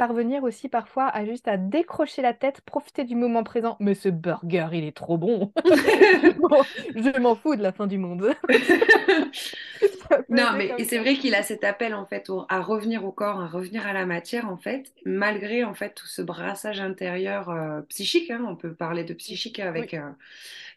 parvenir 0.00 0.42
aussi 0.44 0.68
parfois 0.70 1.08
à 1.08 1.26
juste 1.26 1.46
à 1.46 1.58
décrocher 1.58 2.22
la 2.22 2.32
tête, 2.32 2.62
profiter 2.62 3.04
du 3.04 3.14
moment 3.16 3.44
présent. 3.44 3.76
Mais 3.80 3.94
ce 3.94 4.08
burger, 4.08 4.68
il 4.72 4.84
est 4.84 4.96
trop 4.96 5.18
bon. 5.18 5.52
Bon, 6.38 6.62
je 6.94 7.18
m'en 7.20 7.34
fous 7.36 7.56
de 7.56 7.62
la 7.62 7.72
fin 7.72 7.86
du 7.86 7.98
monde. 7.98 8.34
Non, 10.28 10.52
mais 10.56 10.74
c'est 10.84 10.98
vrai 10.98 11.16
qu'il 11.16 11.34
a 11.34 11.42
cet 11.42 11.64
appel 11.64 11.94
en 11.94 12.06
fait 12.06 12.30
au- 12.30 12.44
à 12.48 12.60
revenir 12.60 13.04
au 13.04 13.12
corps, 13.12 13.40
à 13.40 13.46
revenir 13.46 13.86
à 13.86 13.92
la 13.92 14.06
matière 14.06 14.48
en 14.48 14.56
fait, 14.56 14.92
malgré 15.04 15.64
en 15.64 15.74
fait 15.74 15.94
tout 15.94 16.06
ce 16.06 16.22
brassage 16.22 16.80
intérieur 16.80 17.48
euh, 17.50 17.80
psychique. 17.82 18.30
hein, 18.30 18.44
on 18.48 18.56
peut 18.56 18.74
parler 18.74 19.04
de 19.04 19.14
psychique 19.14 19.60
Oui, 19.74 19.86
avec 19.86 19.94
euh, 19.94 20.10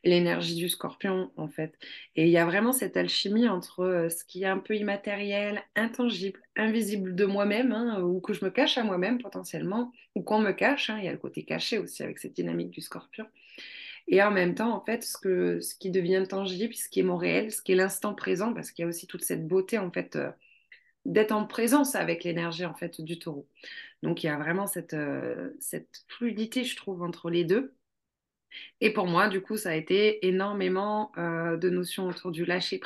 l'énergie 0.06 0.56
du 0.56 0.70
scorpion 0.70 1.32
en 1.38 1.50
fait. 1.50 1.76
Et 2.18 2.26
il 2.26 2.32
y 2.32 2.38
a 2.40 2.46
vraiment 2.46 2.74
cette 2.74 2.98
alchimie 2.98 3.50
entre 3.50 3.82
euh, 3.86 4.10
ce 4.10 4.26
qui 4.26 4.44
est 4.44 4.48
un 4.48 4.60
peu 4.60 4.76
immatériel, 4.78 5.64
intangible, 5.76 6.42
invisible 6.56 7.16
de 7.16 7.26
moi-même, 7.26 7.72
hein, 7.72 8.02
ou 8.02 8.22
que 8.22 8.34
je 8.34 8.46
me 8.46 8.52
cache 8.52 8.78
à 8.78 8.84
moi-même 8.84 9.20
potentiellement, 9.22 9.92
ou 10.16 10.22
qu'on 10.24 10.40
me 10.40 10.52
cache. 10.52 10.90
hein, 10.90 10.98
il 11.00 11.06
y 11.06 11.08
a 11.08 11.12
le 11.12 11.18
côté 11.18 11.44
caché 11.44 11.80
aussi 11.80 12.04
avec 12.04 12.20
cette 12.20 12.34
dynamique 12.34 12.72
du 12.72 12.82
scorpion. 12.82 13.28
Et 14.08 14.22
en 14.24 14.32
même 14.32 14.56
temps, 14.56 14.76
en 14.76 14.84
fait, 14.86 15.04
ce, 15.04 15.18
que, 15.18 15.62
ce 15.62 15.76
qui 15.76 15.90
devient 15.92 16.26
tangible, 16.30 16.74
ce 16.76 16.90
qui 16.90 17.00
est 17.00 17.04
mon 17.04 17.18
réel, 17.18 17.52
ce 17.52 17.62
qui 17.62 17.72
est 17.74 17.76
l'instant 17.76 18.14
présent, 18.14 18.54
parce 18.54 18.72
qu'il 18.72 18.84
y 18.84 18.86
a 18.86 18.90
aussi 18.90 19.08
toute 19.08 19.24
cette 19.24 19.48
beauté, 19.48 19.78
en 19.80 19.92
fait, 19.92 20.16
euh, 20.18 20.32
d'être 21.06 21.32
en 21.34 21.46
présence 21.48 21.96
avec 21.96 22.24
l'énergie, 22.24 22.66
en 22.66 22.76
fait, 22.76 23.02
du 23.02 23.20
taureau. 23.20 23.48
Donc, 24.04 24.24
il 24.24 24.28
y 24.28 24.30
a 24.30 24.38
vraiment 24.38 24.68
cette, 24.68 24.94
euh, 24.94 25.52
cette 25.60 26.06
fluidité, 26.10 26.64
je 26.66 26.76
trouve, 26.76 27.04
entre 27.04 27.30
les 27.30 27.46
deux. 27.46 27.74
Et 28.82 28.92
pour 28.94 29.08
moi, 29.08 29.30
du 29.30 29.42
coup, 29.42 29.58
ça 29.58 29.72
a 29.72 29.76
été 29.76 30.28
énormément 30.28 31.12
de 31.18 31.70
notions 31.70 32.08
autour 32.08 32.32
du 32.32 32.46
lâcher 32.46 32.80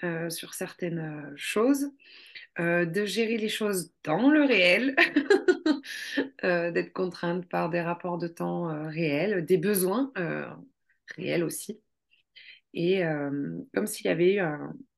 prise 0.00 0.28
sur 0.30 0.54
certaines 0.54 1.32
choses. 1.36 1.90
de 2.58 3.04
gérer 3.04 3.36
les 3.36 3.48
choses 3.48 3.92
dans 4.04 4.30
le 4.30 4.44
réel, 4.44 4.96
d'être 6.42 6.92
contrainte 6.92 7.48
par 7.48 7.70
des 7.70 7.80
rapports 7.80 8.18
de 8.18 8.28
temps 8.28 8.88
réels, 8.88 9.44
des 9.44 9.58
besoins 9.58 10.12
réels 11.16 11.44
aussi. 11.44 11.80
Et 12.74 13.02
comme 13.74 13.86
s'il 13.86 14.06
y 14.06 14.10
avait 14.10 14.34
eu 14.34 14.40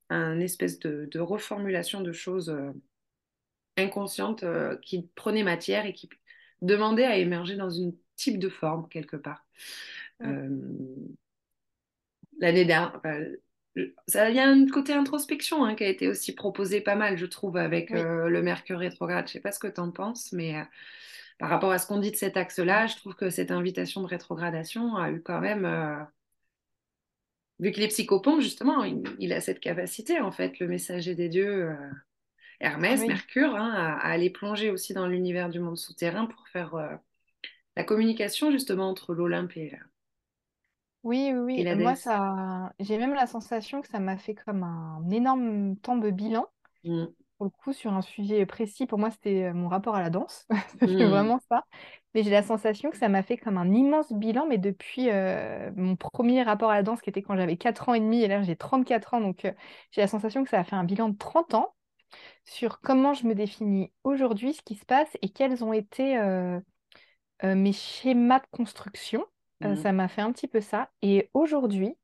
un, 0.09 0.39
espèce 0.39 0.79
de, 0.79 1.19
reformulation 1.19 2.01
de 2.01 2.11
choses 2.11 2.55
inconscientes 3.77 4.45
qui 4.81 5.09
prenaient 5.15 5.43
matière 5.43 5.85
et 5.85 5.93
qui 5.93 6.09
demandaient 6.61 7.05
à 7.05 7.17
émerger 7.17 7.55
dans 7.55 7.69
une 7.69 7.95
type 8.15 8.39
de 8.39 8.49
forme 8.49 8.87
quelque 8.89 9.17
part. 9.17 9.45
L'année 12.39 12.65
dernière, 12.65 12.99
il 13.75 14.35
y 14.35 14.39
a 14.39 14.47
un 14.47 14.67
côté 14.67 14.93
introspection 14.93 15.65
hein, 15.65 15.75
qui 15.75 15.83
a 15.83 15.89
été 15.89 16.07
aussi 16.07 16.33
proposé 16.35 16.81
pas 16.81 16.95
mal, 16.95 17.17
je 17.17 17.25
trouve, 17.25 17.57
avec 17.57 17.89
le 17.89 18.41
Mercure 18.41 18.79
rétrograde. 18.79 19.27
Je 19.27 19.33
sais 19.33 19.39
pas 19.39 19.51
ce 19.51 19.59
que 19.59 19.67
tu 19.67 19.81
en 19.81 19.91
penses, 19.91 20.31
mais 20.31 20.55
par 21.39 21.49
rapport 21.49 21.71
à 21.71 21.79
ce 21.79 21.87
qu'on 21.87 21.99
dit 21.99 22.11
de 22.11 22.15
cet 22.15 22.37
axe-là, 22.37 22.87
je 22.87 22.95
trouve 22.97 23.15
que 23.15 23.29
cette 23.29 23.51
invitation 23.51 24.01
de 24.01 24.07
rétrogradation 24.07 24.95
a 24.95 25.11
eu 25.11 25.21
quand 25.21 25.41
même 25.41 25.65
vu 27.59 27.71
qu'il 27.71 27.83
est 27.83 27.87
psychopompe, 27.87 28.41
justement, 28.41 28.83
il, 28.83 29.33
a 29.33 29.41
cette 29.41 29.59
capacité, 29.59 30.19
en 30.19 30.31
fait, 30.31 30.59
le 30.59 30.67
messager 30.67 31.15
des 31.15 31.29
dieux, 31.29 31.69
euh, 31.69 31.91
Hermès, 32.59 33.05
Mercure, 33.05 33.55
hein, 33.55 33.71
à, 33.73 34.07
aller 34.07 34.29
plonger 34.29 34.69
aussi 34.69 34.93
dans 34.93 35.07
l'univers 35.07 35.49
du 35.49 35.59
monde 35.59 35.77
souterrain 35.77 36.25
pour 36.25 36.47
faire 36.49 36.75
euh, 36.75 36.95
la 37.75 37.83
communication, 37.83 38.51
justement, 38.51 38.89
entre 38.89 39.13
l'Olympe 39.13 39.57
et. 39.57 39.77
Euh, 41.03 41.07
oui, 41.07 41.31
oui, 41.33 41.63
oui. 41.65 41.75
Moi, 41.75 41.95
ça, 41.95 42.71
j'ai 42.79 42.97
même 42.97 43.13
la 43.13 43.27
sensation 43.27 43.81
que 43.81 43.87
ça 43.87 43.99
m'a 43.99 44.17
fait 44.17 44.35
comme 44.35 44.63
un 44.63 45.09
énorme 45.09 45.75
temps 45.77 45.97
de 45.97 46.09
bilan. 46.09 46.45
Mmh. 46.83 47.05
Pour 47.37 47.45
le 47.45 47.51
coup, 47.51 47.73
sur 47.73 47.93
un 47.93 48.01
sujet 48.01 48.45
précis, 48.45 48.85
pour 48.85 48.99
moi, 48.99 49.09
c'était 49.11 49.51
mon 49.53 49.67
rapport 49.67 49.95
à 49.95 50.01
la 50.01 50.09
danse. 50.09 50.47
c'était 50.79 51.05
mmh. 51.05 51.09
vraiment 51.09 51.39
ça. 51.49 51.63
Mais 52.13 52.23
j'ai 52.23 52.29
la 52.29 52.43
sensation 52.43 52.91
que 52.91 52.97
ça 52.97 53.09
m'a 53.09 53.23
fait 53.23 53.37
comme 53.37 53.57
un 53.57 53.71
immense 53.73 54.13
bilan, 54.13 54.45
mais 54.47 54.59
depuis 54.59 55.09
euh, 55.09 55.71
mon 55.75 55.95
premier 55.95 56.43
rapport 56.43 56.69
à 56.69 56.75
la 56.75 56.83
danse, 56.83 57.01
qui 57.01 57.09
était 57.09 57.23
quand 57.23 57.35
j'avais 57.35 57.57
4 57.57 57.89
ans 57.89 57.93
et 57.95 57.99
demi, 57.99 58.21
et 58.21 58.27
là 58.27 58.43
j'ai 58.43 58.55
34 58.55 59.15
ans, 59.15 59.21
donc 59.21 59.45
euh, 59.45 59.51
j'ai 59.91 60.01
la 60.01 60.07
sensation 60.07 60.43
que 60.43 60.49
ça 60.49 60.59
a 60.59 60.63
fait 60.63 60.75
un 60.75 60.83
bilan 60.83 61.09
de 61.09 61.17
30 61.17 61.55
ans 61.55 61.73
sur 62.45 62.81
comment 62.81 63.13
je 63.15 63.25
me 63.25 63.33
définis 63.33 63.91
aujourd'hui, 64.03 64.53
ce 64.53 64.61
qui 64.61 64.75
se 64.75 64.85
passe 64.85 65.09
et 65.23 65.29
quels 65.29 65.63
ont 65.63 65.73
été 65.73 66.19
euh, 66.19 66.59
mes 67.41 67.73
schémas 67.73 68.39
de 68.39 68.45
construction. 68.51 69.25
Mmh. 69.69 69.75
ça 69.77 69.91
m'a 69.91 70.07
fait 70.07 70.21
un 70.21 70.31
petit 70.31 70.47
peu 70.47 70.61
ça. 70.61 70.89
Et 71.01 71.29
aujourd'hui, 71.33 71.95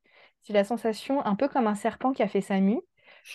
j'ai 0.43 0.53
la 0.53 0.63
sensation, 0.63 1.25
un 1.25 1.35
peu 1.35 1.47
comme 1.47 1.67
un 1.67 1.75
serpent 1.75 2.13
qui 2.13 2.23
a 2.23 2.27
fait 2.27 2.41
sa 2.41 2.59
mue, 2.59 2.81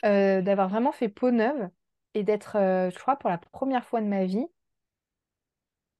d'avoir 0.03 0.69
vraiment 0.69 0.93
fait 0.93 1.09
peau 1.09 1.31
neuve 1.31 1.69
et 2.15 2.25
d'être, 2.25 2.55
je 2.55 2.99
crois, 2.99 3.17
pour 3.17 3.31
la 3.31 3.39
première 3.39 3.85
fois 3.85 4.01
de 4.01 4.07
ma 4.07 4.25
vie, 4.25 4.47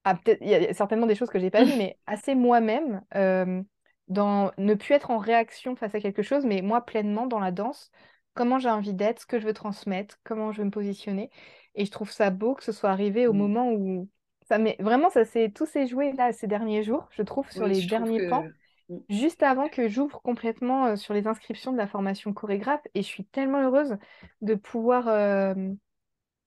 ah, 0.05 0.19
il 0.43 0.49
y 0.49 0.55
a 0.55 0.75
certainement 0.75 1.07
des 1.07 1.15
choses 1.15 1.31
que 1.31 1.39
j'ai 1.39 1.51
pas 1.51 1.65
vues, 1.65 1.73
mais 1.79 1.99
assez 2.07 2.35
moi-même, 2.35 3.03
euh, 3.15 3.63
dans 4.09 4.53
ne 4.59 4.75
plus 4.75 4.95
être 4.95 5.11
en 5.11 5.19
réaction 5.19 5.77
face 5.77 5.95
à 5.95 6.01
quelque 6.01 6.23
chose, 6.23 6.45
mais 6.45 6.61
moi 6.61 6.83
pleinement 6.83 7.27
dans 7.27 7.41
la 7.41 7.51
danse, 7.51 7.91
comment 8.35 8.59
j'ai 8.59 8.69
envie 8.69 8.93
d'être, 8.93 9.21
ce 9.21 9.27
que 9.27 9.39
je 9.39 9.47
veux 9.47 9.55
transmettre, 9.55 10.19
comment 10.23 10.53
je 10.53 10.59
veux 10.59 10.67
me 10.67 10.71
positionner. 10.71 11.31
Et 11.75 11.87
je 11.87 11.91
trouve 11.91 12.11
ça 12.11 12.31
beau 12.31 12.55
que 12.55 12.63
ce 12.63 12.73
soit 12.73 12.91
arrivé 12.91 13.27
au 13.27 13.33
mmh. 13.33 13.39
moment 13.39 13.73
où 13.73 14.09
ça 14.45 14.59
vraiment 14.79 15.11
ça 15.11 15.25
s'est 15.25 15.51
tout 15.51 15.67
s'est 15.67 15.87
joué 15.87 16.13
là 16.13 16.33
ces 16.33 16.47
derniers 16.47 16.83
jours, 16.83 17.09
je 17.11 17.23
trouve, 17.23 17.51
sur 17.51 17.67
les 17.67 17.85
derniers 17.87 18.29
pans. 18.29 18.45
Mmh. 18.89 18.97
Juste 19.09 19.43
avant 19.43 19.69
que 19.69 19.89
j'ouvre 19.89 20.21
complètement 20.21 20.87
euh, 20.87 20.97
sur 20.97 21.15
les 21.15 21.27
inscriptions 21.27 21.73
de 21.73 21.79
la 21.79 21.87
formation 21.87 22.33
chorégraphe, 22.35 22.87
et 22.95 23.03
je 23.03 23.07
suis 23.07 23.25
tellement 23.25 23.63
heureuse 23.63 23.97
de 24.43 24.55
pouvoir 24.55 25.09
euh, 25.09 25.55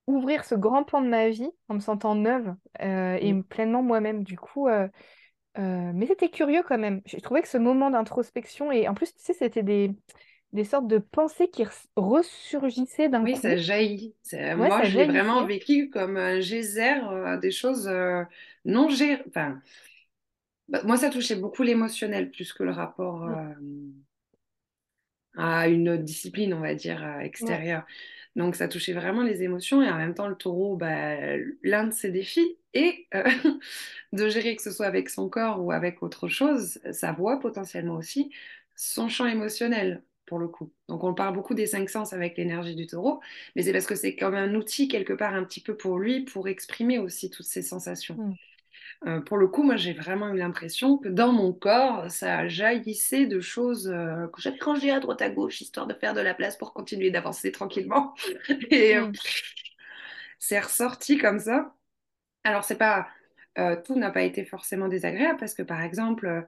ouvrir 0.06 0.46
ce 0.46 0.54
grand 0.54 0.84
pan 0.84 1.02
de 1.02 1.08
ma 1.08 1.30
vie 1.30 1.50
en 1.68 1.76
me 1.76 1.80
sentant 1.80 2.14
neuve 2.14 2.54
euh, 2.82 3.18
et 3.20 3.34
mm. 3.34 3.44
pleinement 3.44 3.82
moi-même. 3.82 4.24
Du 4.24 4.38
coup, 4.38 4.68
mais 5.58 6.06
c'était 6.06 6.30
curieux 6.30 6.62
quand 6.68 6.78
même. 6.78 7.02
J'ai 7.06 7.22
trouvé 7.22 7.42
que 7.42 7.48
ce 7.48 7.58
moment 7.58 7.90
d'introspection, 7.90 8.72
et 8.72 8.88
en 8.88 8.94
plus, 8.94 9.16
tu 9.16 9.24
sais, 9.24 9.34
c'était 9.34 9.64
des, 9.64 9.96
des 10.54 10.64
sortes 10.64 10.88
de 10.88 10.98
pensées 10.98 11.50
qui 11.50 11.66
ressurgissaient 11.96 13.10
d'un 13.10 13.20
coup. 13.20 13.26
Oui, 13.26 13.36
ça 13.36 13.58
jaillit. 13.58 14.16
moi, 14.56 14.84
je 14.84 14.98
l'ai 14.98 15.06
vraiment 15.06 15.46
vécu 15.46 15.90
comme 15.90 16.18
un 16.18 16.40
geyser, 16.40 16.96
des 17.42 17.52
choses 17.52 17.90
non 18.66 18.90
gérées. 18.90 19.22
Enfin, 19.28 19.62
bah, 20.70 20.82
moi, 20.84 20.98
ça 20.98 21.10
touchait 21.10 21.36
beaucoup 21.36 21.64
l'émotionnel 21.64 22.32
plus 22.32 22.54
que 22.54 22.64
le 22.64 22.72
rapport 22.72 23.30
à 25.36 25.68
une 25.68 25.98
discipline, 25.98 26.54
on 26.54 26.62
va 26.62 26.74
dire, 26.76 27.06
extérieure. 27.20 27.86
Donc 28.38 28.56
ça 28.56 28.68
touchait 28.68 28.94
vraiment 28.94 29.24
les 29.24 29.42
émotions 29.42 29.82
et 29.82 29.90
en 29.90 29.98
même 29.98 30.14
temps 30.14 30.28
le 30.28 30.36
taureau, 30.36 30.78
bah, 30.78 31.16
l'un 31.64 31.88
de 31.88 31.92
ses 31.92 32.12
défis 32.12 32.58
est 32.76 33.08
euh, 33.16 33.24
de 34.14 34.30
gérer 34.30 34.56
que 34.56 34.62
ce 34.62 34.70
soit 34.70 34.86
avec 34.86 35.10
son 35.10 35.28
corps 35.28 35.64
ou 35.64 35.72
avec 35.72 36.04
autre 36.04 36.28
chose, 36.28 36.80
sa 36.92 37.12
voix 37.12 37.40
potentiellement 37.40 37.96
aussi, 37.96 38.32
son 38.76 39.10
champ 39.10 39.26
émotionnel 39.26 40.04
pour 40.28 40.38
le 40.38 40.48
coup. 40.48 40.72
Donc 40.88 41.04
on 41.04 41.16
parle 41.16 41.34
beaucoup 41.34 41.56
des 41.56 41.66
cinq 41.66 41.90
sens 41.90 42.14
avec 42.14 42.38
l'énergie 42.38 42.76
du 42.76 42.86
taureau, 42.86 43.22
mais 43.56 43.64
c'est 43.64 43.72
parce 43.72 43.88
que 43.88 43.96
c'est 43.96 44.16
comme 44.16 44.36
un 44.36 44.54
outil 44.54 44.88
quelque 44.88 45.14
part 45.14 45.34
un 45.34 45.44
petit 45.44 45.62
peu 45.62 45.76
pour 45.76 45.98
lui 45.98 46.26
pour 46.26 46.48
exprimer 46.48 47.00
aussi 47.00 47.32
toutes 47.32 47.48
ces 47.48 47.64
sensations. 47.64 48.16
Mmh. 48.16 48.36
Euh, 49.06 49.22
pour 49.22 49.38
le 49.38 49.48
coup, 49.48 49.64
moi, 49.64 49.76
j'ai 49.76 49.94
vraiment 49.94 50.30
eu 50.30 50.38
l'impression 50.38 50.98
que 50.98 51.08
dans 51.08 51.32
mon 51.32 51.54
corps, 51.54 52.10
ça 52.10 52.48
jaillissait 52.48 53.28
de 53.28 53.40
choses 53.40 53.90
euh, 53.90 54.28
que 54.28 54.42
j'avais 54.42 54.60
rangées 54.60 54.92
à 54.92 55.00
droite 55.00 55.22
à 55.22 55.30
gauche, 55.30 55.62
histoire 55.62 55.86
de 55.86 55.94
faire 55.94 56.14
de 56.14 56.22
la 56.22 56.34
place 56.34 56.58
pour 56.58 56.74
continuer 56.74 57.12
d'avancer 57.12 57.52
tranquillement. 57.52 58.16
Et 58.72 58.98
euh, 58.98 59.08
mm. 59.08 59.14
c'est 60.40 60.60
ressorti 60.60 61.18
comme 61.18 61.40
ça. 61.40 61.76
Alors, 62.44 62.64
c'est 62.64 62.78
pas 62.78 63.08
tout 63.86 63.96
n'a 63.96 64.12
pas 64.12 64.22
été 64.22 64.46
forcément 64.46 64.88
désagréable 64.88 65.40
parce 65.40 65.56
que, 65.56 65.64
par 65.64 65.82
exemple, 65.82 66.48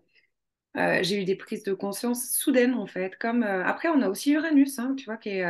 j'ai 0.76 1.22
eu 1.22 1.26
des 1.26 1.36
prises 1.36 1.64
de 1.64 1.74
conscience 1.74 2.30
soudaines 2.32 2.74
en 2.74 2.88
fait. 2.88 3.18
Comme 3.18 3.44
après, 3.44 3.90
on 3.90 4.02
a 4.02 4.10
aussi 4.10 4.32
Uranus, 4.32 4.80
hein, 4.80 4.96
tu 4.98 5.06
vois, 5.06 5.18
qui 5.18 5.30
est 5.30 5.44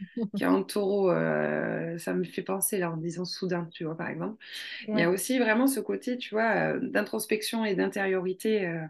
qui 0.34 0.42
est 0.44 0.46
en 0.46 0.62
taureau, 0.62 1.10
euh, 1.10 1.98
ça 1.98 2.14
me 2.14 2.24
fait 2.24 2.42
penser 2.42 2.78
là 2.78 2.90
en 2.90 2.96
disant 2.96 3.24
soudain, 3.24 3.68
tu 3.72 3.84
vois, 3.84 3.96
par 3.96 4.08
exemple. 4.08 4.42
Il 4.88 4.98
y 4.98 5.02
a 5.02 5.10
aussi 5.10 5.38
vraiment 5.38 5.66
ce 5.66 5.80
côté, 5.80 6.18
tu 6.18 6.34
vois, 6.34 6.74
euh, 6.74 6.80
d'introspection 6.80 7.64
et 7.64 7.74
d'intériorité 7.74 8.66
euh, 8.66 8.84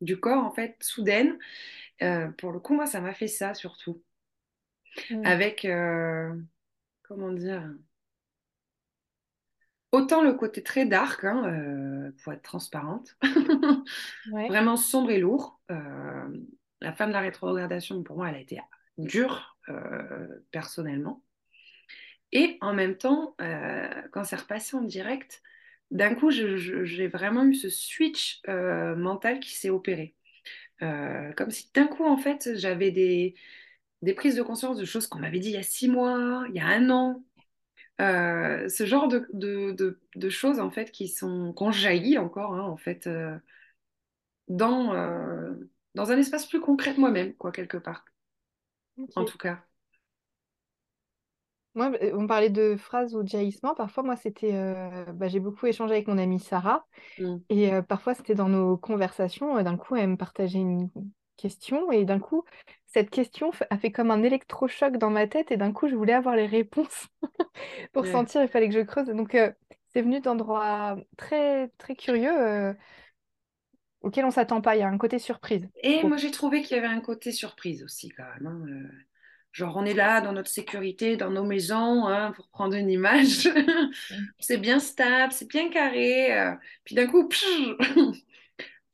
du 0.00 0.18
corps, 0.18 0.44
en 0.44 0.52
fait, 0.52 0.76
soudaine. 0.80 1.38
pour 2.38 2.52
le 2.52 2.60
coup, 2.60 2.74
moi, 2.74 2.86
ça 2.86 3.00
m'a 3.00 3.14
fait 3.14 3.28
ça 3.28 3.54
surtout. 3.54 4.02
Avec, 5.24 5.66
comment 7.02 7.32
dire, 7.32 7.74
autant 9.94 10.22
le 10.22 10.34
côté 10.34 10.62
très 10.62 10.86
dark, 10.86 11.24
hein, 11.24 12.12
pour 12.22 12.32
être 12.32 12.42
transparente, 12.42 13.16
vraiment 14.48 14.76
sombre 14.76 15.10
et 15.10 15.18
lourd. 15.18 15.60
la 15.68 16.92
fin 16.92 17.06
de 17.06 17.12
la 17.12 17.20
rétrogradation, 17.20 18.02
pour 18.02 18.16
moi, 18.16 18.28
elle 18.28 18.36
a 18.36 18.40
été 18.40 18.60
dure 18.98 19.56
euh, 19.68 20.26
personnellement. 20.50 21.22
Et 22.32 22.58
en 22.60 22.74
même 22.74 22.96
temps, 22.96 23.34
euh, 23.40 23.88
quand 24.12 24.24
c'est 24.24 24.36
repassé 24.36 24.76
en 24.76 24.82
direct, 24.82 25.42
d'un 25.90 26.14
coup, 26.14 26.30
j'ai 26.30 27.06
vraiment 27.06 27.44
eu 27.44 27.54
ce 27.54 27.68
switch 27.68 28.40
euh, 28.48 28.96
mental 28.96 29.38
qui 29.40 29.54
s'est 29.54 29.70
opéré. 29.70 30.14
comme 30.80 31.50
si 31.50 31.70
d'un 31.72 31.86
coup, 31.86 32.04
en 32.04 32.16
fait, 32.16 32.56
j'avais 32.56 32.90
des, 32.90 33.34
des, 34.02 34.14
prises 34.14 34.34
de 34.34 34.42
conscience 34.42 34.76
de 34.76 34.84
choses 34.84 35.06
qu'on 35.06 35.20
m'avait 35.20 35.38
dit 35.38 35.48
il 35.50 35.54
y 35.54 35.56
a 35.56 35.62
six 35.62 35.88
mois, 35.88 36.44
il 36.48 36.56
y 36.56 36.60
a 36.60 36.66
un 36.66 36.90
an. 36.90 37.22
Ce 37.98 38.84
genre 38.86 39.08
de, 39.08 39.28
de, 39.32 40.00
de, 40.16 40.28
choses, 40.28 40.60
en 40.60 40.70
fait, 40.70 40.90
qui 40.90 41.08
sont 41.08 41.52
qu'on 41.52 41.70
jaillit 41.70 42.18
encore, 42.18 42.54
hein, 42.54 42.62
en 42.62 42.76
fait, 42.76 43.08
dans, 44.48 44.92
dans 45.94 46.10
un 46.10 46.18
espace 46.18 46.46
plus 46.46 46.60
concret 46.60 46.94
de 46.94 47.00
moi-même, 47.00 47.34
quoi, 47.34 47.52
quelque 47.52 47.76
part 47.76 48.04
en 49.16 49.24
tout 49.24 49.38
cas. 49.38 49.58
Moi, 51.74 51.90
euh, 52.02 52.12
on 52.14 52.26
parlait 52.26 52.50
de 52.50 52.76
phrases 52.76 53.16
ou 53.16 53.22
de 53.22 53.28
jaillissements. 53.28 53.74
Parfois, 53.74 54.04
moi, 54.04 54.16
c'était. 54.16 54.54
Euh, 54.54 55.04
bah, 55.12 55.28
j'ai 55.28 55.40
beaucoup 55.40 55.66
échangé 55.66 55.94
avec 55.94 56.06
mon 56.06 56.18
amie 56.18 56.38
Sarah. 56.38 56.86
Mm. 57.18 57.36
Et 57.48 57.72
euh, 57.72 57.82
parfois, 57.82 58.14
c'était 58.14 58.34
dans 58.34 58.48
nos 58.48 58.76
conversations. 58.76 59.60
D'un 59.62 59.76
coup, 59.76 59.96
elle 59.96 60.10
me 60.10 60.16
partageait 60.16 60.60
une 60.60 60.88
question. 61.36 61.90
Et 61.90 62.04
d'un 62.04 62.20
coup, 62.20 62.44
cette 62.94 63.10
question 63.10 63.50
a 63.70 63.76
fait 63.76 63.90
comme 63.90 64.10
un 64.10 64.22
électrochoc 64.22 64.96
dans 64.96 65.10
ma 65.10 65.26
tête. 65.26 65.50
Et 65.50 65.56
d'un 65.56 65.72
coup, 65.72 65.88
je 65.88 65.96
voulais 65.96 66.12
avoir 66.14 66.36
les 66.36 66.46
réponses 66.46 67.08
pour 67.92 68.06
sentir. 68.06 68.40
Il 68.40 68.48
fallait 68.48 68.68
que 68.68 68.74
je 68.74 68.80
creuse. 68.80 69.08
Donc, 69.08 69.36
c'est 69.88 70.00
venu 70.00 70.20
d'endroits 70.20 70.96
très, 71.16 71.68
très 71.76 71.96
curieux 71.96 72.74
auquel 74.04 74.24
on 74.24 74.30
s'attend 74.30 74.60
pas. 74.60 74.76
Il 74.76 74.80
y 74.80 74.82
a 74.82 74.88
un 74.88 74.98
côté 74.98 75.18
surprise. 75.18 75.66
Et 75.82 76.04
moi, 76.04 76.16
j'ai 76.16 76.30
trouvé 76.30 76.62
qu'il 76.62 76.76
y 76.76 76.78
avait 76.78 76.86
un 76.86 77.00
côté 77.00 77.32
surprise 77.32 77.82
aussi, 77.82 78.10
quand 78.10 78.22
même. 78.22 78.46
Hein, 78.46 78.66
euh. 78.68 78.88
Genre, 79.50 79.76
on 79.76 79.84
est 79.84 79.94
là 79.94 80.20
dans 80.20 80.32
notre 80.32 80.50
sécurité, 80.50 81.16
dans 81.16 81.30
nos 81.30 81.44
maisons, 81.44 82.06
hein, 82.06 82.32
pour 82.32 82.48
prendre 82.48 82.74
une 82.74 82.90
image. 82.90 83.48
c'est 84.38 84.58
bien 84.58 84.78
stable, 84.78 85.32
c'est 85.32 85.48
bien 85.48 85.70
carré. 85.70 86.38
Euh. 86.38 86.52
Puis 86.84 86.94
d'un 86.94 87.06
coup, 87.06 87.28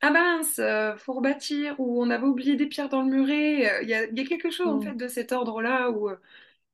ah 0.01 0.11
mince, 0.11 0.59
euh, 0.59 0.95
faut 0.97 1.13
rebâtir, 1.13 1.79
ou 1.79 2.01
on 2.03 2.09
avait 2.09 2.25
oublié 2.25 2.55
des 2.55 2.67
pierres 2.67 2.89
dans 2.89 3.01
le 3.03 3.09
muret. 3.09 3.69
Euh, 3.79 3.83
Il 3.83 3.89
y 3.89 3.93
a, 3.93 4.05
il 4.05 4.17
y 4.17 4.21
a 4.21 4.25
quelque 4.25 4.49
chose 4.51 4.67
en 4.69 4.79
Mm. 4.79 4.81
fait 4.81 4.95
de 4.95 5.07
cet 5.07 5.31
ordre-là, 5.31 5.89
ou 5.91 6.09
euh, 6.09 6.17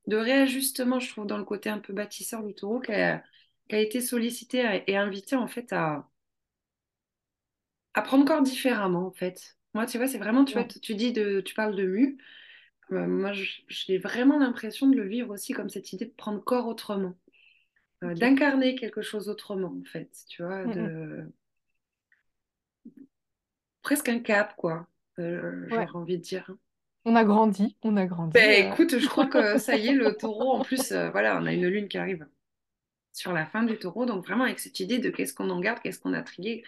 de 0.08 0.18
réajustement, 0.18 1.00
je 1.00 1.10
trouve, 1.12 1.28
dans 1.28 1.38
le 1.40 1.46
côté 1.46 1.70
un 1.70 1.80
peu 1.80 1.94
bâtisseur 1.94 2.44
du 2.44 2.56
taureau, 2.56 2.80
qui 2.82 2.94
a, 2.94 3.24
qui 3.70 3.76
a 3.76 3.80
été 3.80 4.02
sollicité 4.02 4.84
et 4.88 4.98
invité 4.98 5.36
en 5.38 5.48
fait 5.48 5.74
à, 5.74 6.10
à 7.94 8.02
prendre 8.02 8.26
corps 8.26 8.42
différemment 8.44 9.08
en 9.08 9.12
fait. 9.12 9.58
Moi, 9.74 9.86
tu 9.86 9.98
vois, 9.98 10.08
c'est 10.08 10.18
vraiment, 10.18 10.46
tu 10.46 10.54
vois, 10.54 10.64
Ouais. 10.64 10.68
tu 10.68 10.80
tu 10.80 10.96
dis 10.96 11.12
de, 11.14 11.42
tu 11.42 11.54
parles 11.54 11.76
de 11.76 11.84
mu. 11.86 12.18
Euh, 12.92 13.08
moi, 13.08 13.32
j'ai 13.70 13.98
vraiment 14.00 14.40
l'impression 14.40 14.88
de 14.90 14.98
le 14.98 15.08
vivre 15.08 15.32
aussi 15.34 15.54
comme 15.54 15.70
cette 15.70 15.94
idée 15.94 16.06
de 16.06 16.12
prendre 16.14 16.44
corps 16.44 16.68
autrement, 16.68 17.16
euh, 18.04 18.16
d'incarner 18.16 18.76
quelque 18.76 19.02
chose 19.04 19.30
autrement 19.30 19.76
en 19.82 19.86
fait, 19.86 20.12
tu 20.30 20.44
vois, 20.44 20.66
Mm, 20.66 20.72
mm. 20.72 20.92
Presque 23.88 24.10
un 24.10 24.20
cap 24.20 24.54
quoi, 24.58 24.86
euh, 25.20 25.66
Ouais. 25.72 25.88
j'aurais 25.88 25.96
envie 25.96 26.18
de 26.18 26.22
dire. 26.24 26.52
On 27.06 27.16
a 27.16 27.24
grandi, 27.24 27.78
on 27.84 27.96
a 27.96 28.06
grandi. 28.06 28.34
Ben 28.34 28.50
euh. 28.68 28.74
écoute, 28.74 29.00
je 29.00 29.08
crois 29.08 29.28
que 29.28 29.58
ça 29.58 29.78
y 29.78 29.88
est, 29.88 29.94
le 29.94 30.14
taureau, 30.18 30.52
en 30.52 30.62
plus, 30.62 30.92
euh, 30.92 31.10
voilà, 31.10 31.40
on 31.42 31.46
a 31.46 31.54
une 31.54 31.68
lune 31.68 31.88
qui 31.88 31.98
arrive 31.98 32.28
sur 33.14 33.32
la 33.32 33.46
fin 33.46 33.64
du 33.64 33.80
taureau, 33.80 34.06
donc 34.06 34.26
vraiment 34.26 34.44
avec 34.44 34.60
cette 34.60 34.80
idée 34.82 35.00
de 35.00 35.10
qu'est-ce 35.10 35.34
qu'on 35.34 35.50
en 35.50 35.62
garde, 35.62 35.80
qu'est-ce 35.82 36.00
qu'on 36.00 36.14
a 36.14 36.22
trié. 36.22 36.66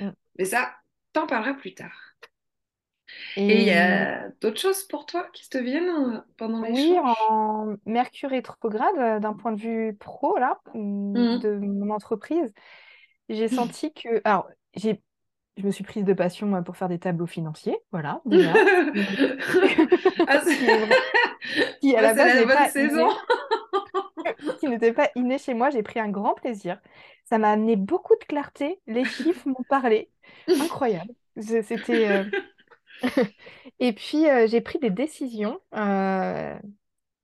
Mm. 0.00 0.08
Mais 0.38 0.46
ça, 0.46 0.72
t'en 1.12 1.26
parleras 1.26 1.54
plus 1.54 1.74
tard. 1.74 1.92
Et 3.36 3.62
il 3.62 3.66
y 3.66 3.70
a 3.70 4.28
d'autres 4.40 4.60
choses 4.60 4.84
pour 4.84 5.06
toi 5.06 5.28
qui 5.32 5.48
te 5.48 5.58
viennent 5.58 5.88
euh, 5.88 6.20
pendant 6.36 6.62
oui, 6.62 6.74
l'échange? 6.74 7.16
en 7.30 7.76
Mercure 7.86 8.30
rétrograde, 8.30 9.20
d'un 9.20 9.34
point 9.34 9.52
de 9.52 9.60
vue 9.60 9.96
pro, 9.98 10.36
là, 10.38 10.60
mm, 10.74 11.34
Mhm. 11.34 11.38
de 11.40 11.50
mon 11.58 11.90
entreprise, 11.90 12.52
j'ai 13.28 13.48
senti 13.78 13.92
que... 13.92 14.20
Alors, 14.24 14.48
j'ai... 14.74 15.02
je 15.58 15.64
me 15.66 15.70
suis 15.72 15.84
prise 15.84 16.04
de 16.04 16.14
passion 16.14 16.54
euh, 16.56 16.62
pour 16.62 16.76
faire 16.78 16.88
des 16.88 16.98
tableaux 17.00 17.26
financiers, 17.26 17.78
voilà, 17.92 18.22
déjà. 18.26 18.62
Ah, 20.26 20.40
c'est- 20.40 20.58
Qui 21.80 21.96
à 21.96 22.02
Ah, 22.02 22.02
la 22.02 22.14
base, 22.14 22.34
la 22.34 22.44
n'est 22.44 22.46
bonne 22.46 22.64
pas 22.64 22.66
saison. 22.66 23.08
inné, 23.08 23.20
qui 24.58 24.68
n'était 24.68 24.92
pas 24.92 25.10
inné 25.14 25.38
chez 25.38 25.54
moi, 25.54 25.70
j'ai 25.70 25.82
pris 25.82 26.00
un 26.00 26.08
grand 26.10 26.34
plaisir. 26.34 26.80
Ça 27.24 27.38
m'a 27.38 27.50
amené 27.52 27.76
beaucoup 27.76 28.14
de 28.16 28.24
clarté, 28.24 28.80
les 28.86 29.04
chiffres 29.04 29.48
m'ont 29.48 29.64
parlé, 29.68 30.10
incroyable. 30.58 31.12
C'était... 31.40 32.08
euh, 32.08 32.24
Et 33.80 33.92
puis, 33.92 34.28
euh, 34.28 34.46
j'ai 34.46 34.60
pris 34.60 34.78
des 34.78 34.90
décisions. 34.90 35.60
euh, 35.74 36.58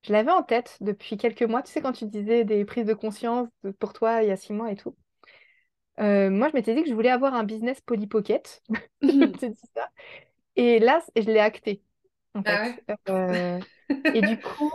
je 0.03 0.13
l'avais 0.13 0.33
en 0.33 0.43
tête 0.43 0.79
depuis 0.83 1.17
quelques 1.19 1.43
mois. 1.45 1.63
Tu 1.63 1.73
sais, 1.73 1.83
quand 1.83 1.93
tu 1.93 2.07
disais 2.07 2.45
des 2.45 2.65
prises 2.65 2.87
de 2.87 2.95
conscience 2.95 3.49
pour 3.81 3.93
toi 3.95 4.23
il 4.23 4.29
y 4.29 4.33
a 4.33 4.37
six 4.39 4.53
mois 4.53 4.73
et 4.73 4.77
tout. 4.77 4.97
Euh, 6.01 6.31
moi, 6.31 6.49
je 6.49 6.55
m'étais 6.55 6.75
dit 6.75 6.83
que 6.83 6.89
je 6.89 6.95
voulais 6.95 7.11
avoir 7.11 7.35
un 7.35 7.45
business 7.45 7.81
Polly 7.81 8.07
Pocket. 8.07 8.63
Je 9.03 9.27
dit 9.51 9.61
ça. 9.75 9.91
Et 10.57 10.79
là, 10.81 11.03
je 11.17 11.23
l'ai 11.23 11.41
acté, 11.41 11.83
en 12.35 12.43
Ah 12.45 12.55
fait. 12.55 12.63
ouais? 12.63 12.81
Euh, 13.11 13.61
et 14.13 14.23
du 14.23 14.41
coup, 14.41 14.71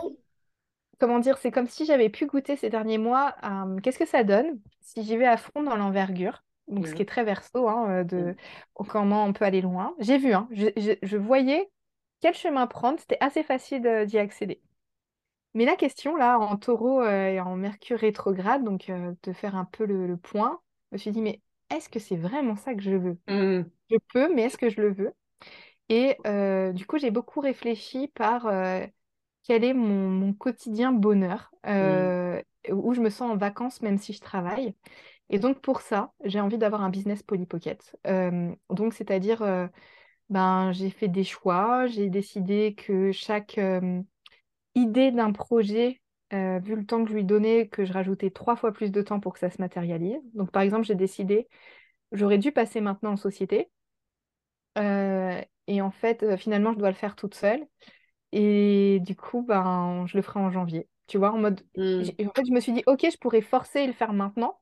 comment 0.98 1.18
dire, 1.18 1.38
c'est 1.38 1.50
comme 1.50 1.66
si 1.68 1.86
j'avais 1.86 2.08
pu 2.10 2.26
goûter 2.26 2.56
ces 2.56 2.70
derniers 2.70 2.98
mois 2.98 3.28
à, 3.42 3.64
hum, 3.64 3.80
qu'est-ce 3.80 3.98
que 3.98 4.06
ça 4.06 4.24
donne 4.24 4.60
si 4.80 5.02
j'y 5.04 5.16
vais 5.16 5.26
à 5.26 5.36
fond 5.36 5.62
dans 5.62 5.76
l'envergure? 5.76 6.42
Donc, 6.68 6.86
ce 6.88 6.94
qui 6.94 7.02
Mhm. 7.02 7.04
est 7.04 7.06
très 7.06 7.24
verso, 7.24 7.68
hein, 7.68 7.90
euh, 8.02 8.04
de 8.04 8.36
Mhm. 8.78 8.88
comment 8.88 9.24
on 9.24 9.32
peut 9.32 9.44
aller 9.44 9.60
loin. 9.62 9.94
J'ai 10.00 10.18
vu, 10.18 10.32
hein, 10.34 10.48
je, 10.52 10.68
je- 10.76 10.98
je 11.02 11.16
voyais 11.16 11.70
quel 12.20 12.34
chemin 12.34 12.66
prendre. 12.66 13.00
C'était 13.00 13.18
assez 13.20 13.42
facile 13.42 13.82
d'y 14.06 14.18
accéder. 14.18 14.60
Mais 15.54 15.64
la 15.64 15.76
question, 15.76 16.16
là, 16.16 16.38
en 16.38 16.56
taureau 16.56 17.02
euh, 17.02 17.28
et 17.28 17.40
en 17.40 17.56
mercure 17.56 17.98
rétrograde, 17.98 18.64
donc 18.64 18.88
euh, 18.90 19.14
de 19.24 19.32
faire 19.32 19.56
un 19.56 19.64
peu 19.64 19.84
le, 19.84 20.06
le 20.06 20.16
point, 20.16 20.60
me 20.92 20.98
suis 20.98 21.10
dit, 21.12 21.22
mais 21.22 21.40
est-ce 21.70 21.88
que 21.88 21.98
c'est 22.00 22.16
vraiment 22.16 22.56
ça 22.56 22.74
que 22.74 22.82
je 22.82 22.92
veux? 22.96 23.18
Mhm. 23.26 23.70
Je 23.90 23.96
peux, 24.12 24.34
mais 24.34 24.42
est-ce 24.44 24.58
que 24.58 24.70
je 24.70 24.80
le 24.80 24.92
veux? 24.92 25.12
Et 25.88 26.18
euh, 26.26 26.72
du 26.72 26.86
coup, 26.86 26.98
j'ai 26.98 27.10
beaucoup 27.10 27.40
réfléchi 27.40 28.08
par 28.08 28.46
euh, 28.46 28.86
quel 29.44 29.64
est 29.64 29.74
mon, 29.74 30.10
mon 30.10 30.32
quotidien 30.34 30.92
bonheur, 30.92 31.52
euh, 31.66 32.42
où 32.70 32.94
je 32.94 33.00
me 33.00 33.10
sens 33.10 33.32
en 33.32 33.36
vacances 33.36 33.82
même 33.82 33.98
si 33.98 34.12
je 34.12 34.20
travaille. 34.20 34.74
Et 35.30 35.38
donc 35.40 35.60
pour 35.62 35.82
ça, 35.82 36.12
j'ai 36.24 36.40
envie 36.40 36.58
d'avoir 36.58 36.82
un 36.82 36.90
business 36.90 37.22
Polly 37.22 37.46
Pocket. 37.46 37.96
Euh, 38.06 38.54
donc 38.70 38.94
c'est-à-dire, 38.94 39.70
ben, 40.30 40.72
j'ai 40.72 40.90
fait 40.90 41.08
des 41.08 41.24
choix, 41.24 41.86
j'ai 41.88 42.10
décidé 42.10 42.74
que 42.76 43.12
chaque 43.12 43.58
idée 44.74 45.12
d'un 45.12 45.32
projet, 45.32 45.99
euh, 46.32 46.58
vu 46.60 46.76
le 46.76 46.86
temps 46.86 47.04
que 47.04 47.10
je 47.10 47.14
lui 47.16 47.24
donnais, 47.24 47.68
que 47.68 47.84
je 47.84 47.92
rajoutais 47.92 48.30
trois 48.30 48.56
fois 48.56 48.72
plus 48.72 48.90
de 48.92 49.02
temps 49.02 49.20
pour 49.20 49.32
que 49.34 49.38
ça 49.40 49.50
se 49.50 49.60
matérialise. 49.60 50.20
Donc 50.34 50.50
par 50.52 50.62
exemple, 50.62 50.84
j'ai 50.86 50.94
décidé, 50.94 51.48
j'aurais 52.12 52.38
dû 52.38 52.52
passer 52.52 52.80
maintenant 52.82 53.12
en 53.12 53.16
société. 53.16 53.70
Euh, 54.78 55.40
et 55.66 55.82
en 55.82 55.90
fait, 55.90 56.22
euh, 56.22 56.36
finalement, 56.36 56.72
je 56.72 56.78
dois 56.78 56.90
le 56.90 56.96
faire 56.96 57.16
toute 57.16 57.34
seule. 57.34 57.66
Et 58.32 59.00
du 59.02 59.16
coup, 59.16 59.42
ben, 59.42 60.06
je 60.08 60.16
le 60.16 60.22
ferai 60.22 60.40
en 60.40 60.50
janvier. 60.50 60.88
Tu 61.08 61.18
vois, 61.18 61.32
en 61.32 61.38
mode. 61.38 61.62
J'ai- 62.00 62.16
En 62.26 62.32
fait, 62.34 62.46
je 62.46 62.52
me 62.52 62.60
suis 62.60 62.72
dit, 62.72 62.84
ok, 62.86 63.06
je 63.12 63.18
pourrais 63.18 63.42
forcer 63.42 63.80
et 63.82 63.86
le 63.88 63.92
faire 63.94 64.12
maintenant, 64.14 64.60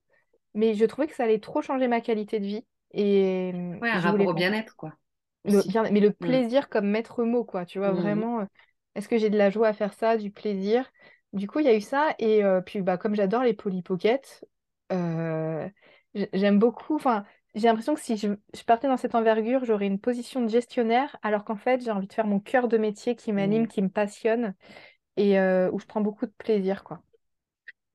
mais 0.54 0.74
je 0.74 0.85
trouvais 0.87 1.09
que 1.09 1.14
ça 1.16 1.24
allait 1.24 1.40
trop 1.40 1.62
changer 1.62 1.88
ma 1.88 2.00
qualité 2.02 2.40
de 2.40 2.46
vie. 2.46 2.66
Et, 2.92 3.52
Ouais, 3.81 3.90
et 3.92 3.98
un 3.98 4.00
rapport 4.00 4.26
au 4.28 4.33
bien-être, 4.35 4.76
quoi. 4.76 4.96
le 5.44 5.62
Aussi. 5.62 5.68
bien, 5.68 5.88
mais 5.90 6.00
le 6.00 6.12
Mhm. 6.20 6.42
plaisir 6.42 6.68
comme 6.68 6.88
maître 6.88 7.24
mot, 7.24 7.44
quoi. 7.44 7.64
Tu 7.66 7.78
vois, 7.78 7.92
Mhm. 7.92 7.94
vraiment, 7.94 8.46
est-ce 8.94 9.09
que 9.09 9.18
j'ai 9.18 9.31
de 9.31 9.38
la 9.38 9.50
joie 9.50 9.68
à 9.68 9.72
faire 9.72 9.94
ça, 9.94 10.16
du 10.16 10.31
plaisir? 10.31 10.90
Du 11.32 11.46
coup, 11.46 11.60
il 11.60 11.66
y 11.66 11.68
a 11.68 11.76
eu 11.76 11.80
ça. 11.80 12.14
Et 12.18 12.44
euh, 12.44 12.60
puis, 12.60 12.80
bah, 12.82 12.96
comme 12.98 13.14
j'adore 13.14 13.42
les 13.42 13.54
Polly 13.54 13.82
Pocket, 13.82 14.44
euh, 14.92 15.68
j- 16.14 16.28
j'aime 16.32 16.58
beaucoup. 16.58 16.94
Enfin, 16.96 17.24
j'ai 17.54 17.68
l'impression 17.68 17.94
que 17.94 18.00
si 18.00 18.16
je, 18.16 18.28
je 18.54 18.62
partais 18.64 18.88
dans 18.88 18.96
cette 18.96 19.14
envergure, 19.14 19.64
j'aurais 19.64 19.86
une 19.86 20.00
position 20.00 20.40
de 20.42 20.48
gestionnaire, 20.48 21.16
alors 21.22 21.44
qu'en 21.44 21.56
fait, 21.56 21.82
j'ai 21.84 21.90
envie 21.90 22.06
de 22.06 22.12
faire 22.12 22.26
mon 22.26 22.40
cœur 22.40 22.68
de 22.68 22.78
métier 22.78 23.14
qui 23.16 23.32
m'anime, 23.32 23.66
Mhm. 23.66 23.68
qui 23.68 23.82
me 23.82 23.88
passionne 23.90 24.54
et 25.16 25.38
euh, 25.40 25.70
où 25.72 25.80
je 25.80 25.86
prends 25.86 26.02
beaucoup 26.02 26.26
de 26.26 26.32
plaisir, 26.32 26.84
quoi. 26.84 27.02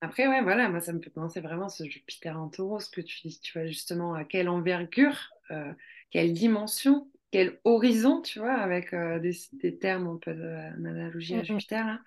Après, 0.02 0.28
ouais, 0.28 0.41
voilà, 0.41 0.67
moi, 0.69 0.82
ça 0.82 0.91
me 0.93 1.02
fait 1.02 1.10
penser 1.10 1.39
vraiment 1.39 1.67
à 1.67 1.69
ce 1.69 1.86
Jupiter 1.86 2.38
en 2.39 2.50
taureau, 2.50 2.80
ce 2.80 2.89
que 2.89 3.00
tu 3.02 3.22
dis, 3.28 3.39
tu 3.39 3.54
vois, 3.58 3.65
justement, 3.67 4.13
à 4.15 4.26
quelle 4.26 4.50
envergure, 4.50 5.17
euh, 5.52 5.72
quelle 6.12 6.34
dimension, 6.34 7.10
quel 7.32 7.60
horizon, 7.63 8.22
tu 8.22 8.39
vois, 8.39 8.54
avec 8.54 8.93
euh, 8.93 9.19
des, 9.19 9.32
des 9.54 9.78
termes 9.80 10.08
un 10.08 10.17
peu 10.17 10.34
d'analogie 10.34 11.38
à 11.38 11.43
mm, 11.43 11.43
Jupiter, 11.43 11.86
là, 11.88 12.00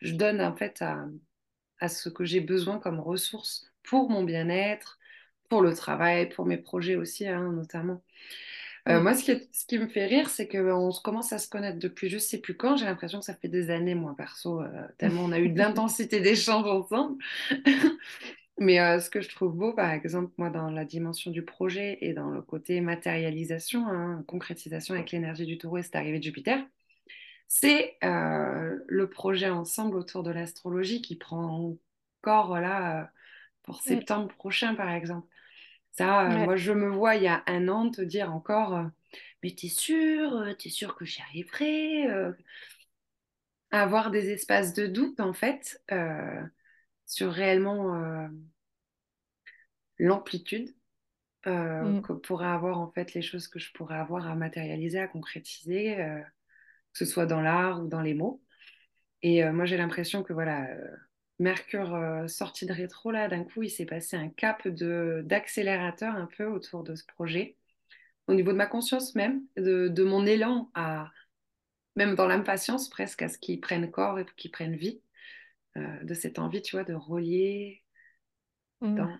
je 0.00 0.14
donne 0.14 0.40
en 0.40 0.54
fait 0.56 0.82
à, 0.82 1.06
à 1.80 1.88
ce 1.88 2.08
que 2.10 2.24
j'ai 2.24 2.40
besoin 2.40 2.78
comme 2.80 3.00
ressources 3.00 3.66
pour 3.84 4.10
mon 4.10 4.24
bien-être, 4.24 4.98
pour 5.50 5.62
le 5.62 5.74
travail, 5.74 6.28
pour 6.30 6.46
mes 6.46 6.58
projets 6.58 6.96
aussi, 6.96 7.26
hein, 7.28 7.52
notamment. 7.52 8.02
Euh, 8.88 9.00
moi, 9.02 9.14
ce 9.14 9.24
qui, 9.24 9.30
est- 9.32 9.48
ce 9.54 9.66
qui 9.66 9.78
me 9.78 9.88
fait 9.88 10.06
rire, 10.06 10.30
c'est 10.30 10.48
qu'on 10.48 10.90
commence 11.04 11.32
à 11.32 11.38
se 11.38 11.48
connaître 11.48 11.78
depuis 11.78 12.08
je 12.08 12.18
sais 12.18 12.38
plus 12.38 12.56
quand. 12.56 12.76
J'ai 12.76 12.86
l'impression 12.86 13.18
que 13.20 13.24
ça 13.26 13.34
fait 13.34 13.48
des 13.48 13.70
années, 13.70 13.94
moi, 13.94 14.14
perso, 14.16 14.62
euh, 14.62 14.86
tellement 14.98 15.24
on 15.24 15.32
a 15.32 15.38
eu 15.40 15.50
de 15.50 15.58
l'intensité 15.58 16.20
d'échange 16.20 16.66
ensemble. 16.66 17.22
Mais 18.58 18.80
euh, 18.80 19.00
ce 19.00 19.10
que 19.10 19.20
je 19.20 19.28
trouve 19.28 19.54
beau, 19.56 19.72
par 19.72 19.90
exemple, 19.90 20.32
moi, 20.38 20.50
dans 20.50 20.70
la 20.70 20.84
dimension 20.84 21.30
du 21.30 21.44
projet 21.44 21.98
et 22.00 22.12
dans 22.12 22.30
le 22.30 22.42
côté 22.42 22.80
matérialisation, 22.80 23.86
hein, 23.88 24.24
concrétisation 24.26 24.94
avec 24.94 25.12
l'énergie 25.12 25.46
du 25.46 25.58
taureau 25.58 25.78
et 25.78 25.82
cette 25.82 25.96
arrivée 25.96 26.18
de 26.18 26.24
Jupiter, 26.24 26.64
c'est 27.48 27.96
euh, 28.04 28.78
le 28.88 29.10
projet 29.10 29.50
ensemble 29.50 29.96
autour 29.96 30.22
de 30.22 30.30
l'astrologie 30.30 31.02
qui 31.02 31.16
prend 31.16 31.76
là 32.60 33.02
euh, 33.02 33.06
pour 33.62 33.82
Mm. 33.86 34.02
septembre 34.02 34.34
prochain, 34.36 34.74
par 34.74 34.90
exemple. 34.90 35.28
Ça, 35.92 36.34
euh, 36.34 36.38
Ouais. 36.38 36.38
moi, 36.38 36.56
je 36.56 36.72
me 36.72 36.88
vois 36.90 37.16
il 37.16 37.24
y 37.24 37.28
a 37.28 37.44
un 37.48 37.68
an 37.68 37.90
te 37.90 38.02
dire 38.02 38.32
encore, 38.34 38.86
mais 39.42 39.54
t'es 39.54 39.68
sûr, 39.68 40.46
t'es 40.58 40.70
sûr 40.70 40.96
que 40.96 41.04
j'y 41.06 41.22
arriverai 41.22 42.08
Avoir 43.70 44.10
des 44.10 44.30
espaces 44.30 44.72
de 44.74 44.86
doute, 44.86 45.20
en 45.20 45.32
fait, 45.34 45.82
euh, 45.92 46.42
sur 47.06 47.32
réellement 47.32 47.94
euh, 47.96 48.28
l'amplitude 49.98 50.74
euh, 51.46 51.94
Mm. 51.94 52.02
que 52.02 52.12
pourraient 52.14 52.46
avoir, 52.48 52.78
en 52.80 52.90
fait, 52.92 53.14
les 53.14 53.22
choses 53.22 53.48
que 53.48 53.58
je 53.60 53.72
pourrais 53.72 53.96
avoir 53.98 54.28
à 54.28 54.34
matérialiser, 54.36 55.00
à 55.00 55.08
concrétiser, 55.08 56.00
que 56.98 57.04
ce 57.04 57.12
soit 57.12 57.26
dans 57.26 57.40
l'art 57.40 57.82
ou 57.82 57.88
dans 57.88 58.02
les 58.02 58.14
mots. 58.14 58.42
Et 59.22 59.44
euh, 59.44 59.52
moi, 59.52 59.64
j'ai 59.66 59.76
l'impression 59.76 60.22
que, 60.22 60.32
voilà, 60.32 60.68
euh, 60.70 60.96
Mercure 61.38 61.94
euh, 61.94 62.26
sorti 62.28 62.66
de 62.66 62.72
rétro, 62.72 63.10
là, 63.10 63.28
d'un 63.28 63.44
coup, 63.44 63.62
il 63.62 63.70
s'est 63.70 63.86
passé 63.86 64.16
un 64.16 64.28
cap 64.28 64.66
de, 64.66 65.22
d'accélérateur 65.24 66.14
un 66.14 66.26
peu 66.26 66.46
autour 66.46 66.84
de 66.84 66.94
ce 66.94 67.04
projet 67.06 67.56
au 68.26 68.34
niveau 68.34 68.52
de 68.52 68.56
ma 68.58 68.66
conscience 68.66 69.14
même, 69.14 69.42
de, 69.56 69.88
de 69.88 70.04
mon 70.04 70.26
élan 70.26 70.70
à, 70.74 71.10
même 71.96 72.14
dans 72.14 72.26
l'impatience 72.26 72.90
presque, 72.90 73.22
à 73.22 73.28
ce 73.28 73.38
qui 73.38 73.56
prenne 73.56 73.90
corps 73.90 74.18
et 74.18 74.26
qui 74.36 74.50
prenne 74.50 74.76
vie, 74.76 75.00
de 75.76 76.12
cette 76.12 76.38
envie, 76.38 76.60
tu 76.60 76.76
vois, 76.76 76.84
de 76.84 76.92
relier, 76.92 77.82
Mm. 78.80 78.94
dans, 78.94 79.18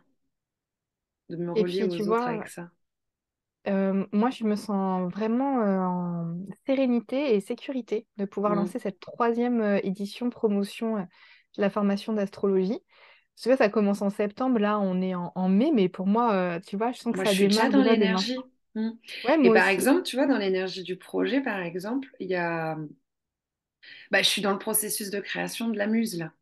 de 1.31 1.37
me 1.37 1.53
relier 1.53 1.87
puis, 1.89 2.01
aux 2.01 2.01
autres 2.01 2.07
vois, 2.07 2.27
avec 2.27 2.49
ça. 2.49 2.71
Euh, 3.67 4.07
moi, 4.13 4.31
je 4.31 4.45
me 4.45 4.57
sens 4.57 5.11
vraiment 5.13 5.61
euh, 5.61 5.79
en 5.81 6.37
sérénité 6.67 7.35
et 7.35 7.41
sécurité 7.41 8.07
de 8.17 8.25
pouvoir 8.25 8.55
Mm. 8.55 8.55
lancer 8.55 8.79
cette 8.79 9.01
troisième 9.01 9.61
euh, 9.61 9.81
édition 9.83 10.31
promotion 10.31 10.97
euh, 10.99 11.03
de 11.57 11.61
la 11.63 11.69
formation 11.71 12.13
d'astrologie. 12.15 12.79
Tu 13.41 13.49
vois, 13.49 13.57
ça 13.59 13.69
commence 13.69 14.03
en 14.03 14.11
septembre, 14.11 14.59
là, 14.59 14.79
on 14.81 15.01
est 15.03 15.15
en, 15.15 15.33
en 15.35 15.49
mai, 15.49 15.71
mais 15.75 15.89
pour 15.89 16.07
moi, 16.07 16.33
euh, 16.35 16.61
tu 16.61 16.77
vois, 16.77 16.93
je 16.93 16.99
sens 17.01 17.13
que 17.13 17.19
Moi, 17.19 17.25
ça 17.25 17.27
je 17.27 17.35
suis 17.35 17.49
déjà 17.49 17.69
démarre 17.69 17.71
dans 17.71 17.83
déjà 17.83 17.97
dès 17.97 18.09
l'énergie. 18.09 18.09
maintenant. 18.09 18.45
Mm. 18.75 18.91
Ouais, 19.25 19.39
Et 19.43 19.51
moi 19.51 19.53
par 19.53 19.69
aussi. 19.69 19.69
exemple, 19.69 20.03
tu 20.03 20.17
vois, 20.17 20.27
dans 20.27 20.39
l'énergie 20.39 20.83
du 20.83 20.97
projet, 20.97 21.41
par 21.43 21.61
exemple, 21.61 22.09
il 22.21 22.29
y 22.29 22.35
a... 22.37 22.77
Bah, 24.11 24.23
je 24.23 24.29
suis 24.29 24.43
dans 24.43 24.53
le 24.53 24.59
processus 24.59 25.11
de 25.11 25.21
création 25.21 25.69
de 25.69 25.77
la 25.79 25.87
muse, 25.87 26.17
là. 26.19 26.33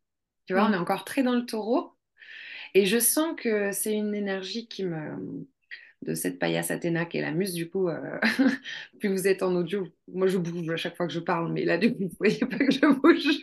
Tu 0.46 0.54
vois, 0.54 0.66
on 0.68 0.72
est 0.72 0.76
Mm. 0.76 0.78
encore 0.78 1.04
très 1.04 1.22
dans 1.22 1.34
le 1.34 1.46
taureau. 1.46 1.94
Et 2.74 2.86
je 2.86 2.98
sens 3.00 3.36
que 3.38 3.72
c'est 3.72 3.94
une 3.94 4.14
énergie 4.14 4.68
qui 4.68 4.84
me... 4.84 5.46
de 6.02 6.14
cette 6.14 6.38
paillasse 6.38 6.70
Athéna 6.70 7.04
qui 7.06 7.18
est 7.18 7.22
la 7.22 7.32
muse, 7.32 7.54
du 7.54 7.68
coup, 7.70 7.88
euh, 7.88 8.18
puis 9.00 9.08
vous 9.08 9.26
êtes 9.28 9.42
en 9.42 9.54
audio, 9.54 9.86
moi 10.08 10.26
je 10.28 10.38
bouge 10.38 10.70
à 10.70 10.76
chaque 10.76 10.96
fois 10.96 11.06
que 11.06 11.12
je 11.12 11.20
parle, 11.20 11.52
mais 11.52 11.64
là, 11.64 11.78
du 11.78 11.92
coup, 11.94 12.04
vous 12.08 12.16
voyez 12.18 12.38
pas 12.40 12.58
que 12.58 12.70
je 12.70 12.86
bouge. 12.86 13.42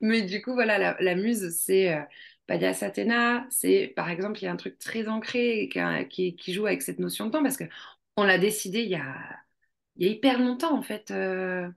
mais 0.00 0.22
du 0.22 0.42
coup, 0.42 0.52
voilà, 0.54 0.78
la, 0.78 0.96
la 1.00 1.14
muse, 1.14 1.50
c'est 1.58 1.94
euh, 1.94 2.02
paillasse 2.46 2.82
Athéna, 2.82 3.46
c'est, 3.50 3.92
par 3.96 4.10
exemple, 4.10 4.38
il 4.40 4.44
y 4.44 4.48
a 4.48 4.52
un 4.52 4.56
truc 4.56 4.78
très 4.78 5.08
ancré 5.08 5.68
qui, 5.72 5.78
a- 5.80 6.04
qui- 6.04 6.36
qui 6.36 6.52
joue 6.52 6.66
avec 6.66 6.82
cette 6.82 6.98
notion 6.98 7.26
de 7.26 7.30
temps, 7.32 7.42
parce 7.42 7.56
que 7.56 7.64
on 8.16 8.24
l'a 8.24 8.38
décidé 8.38 8.80
il 8.82 8.90
y 8.90 8.94
a, 8.96 9.14
il 9.96 10.06
y 10.06 10.10
a 10.10 10.12
hyper 10.12 10.38
longtemps, 10.40 10.76
en 10.78 10.82
fait, 10.82 11.10
euh, 11.10 11.68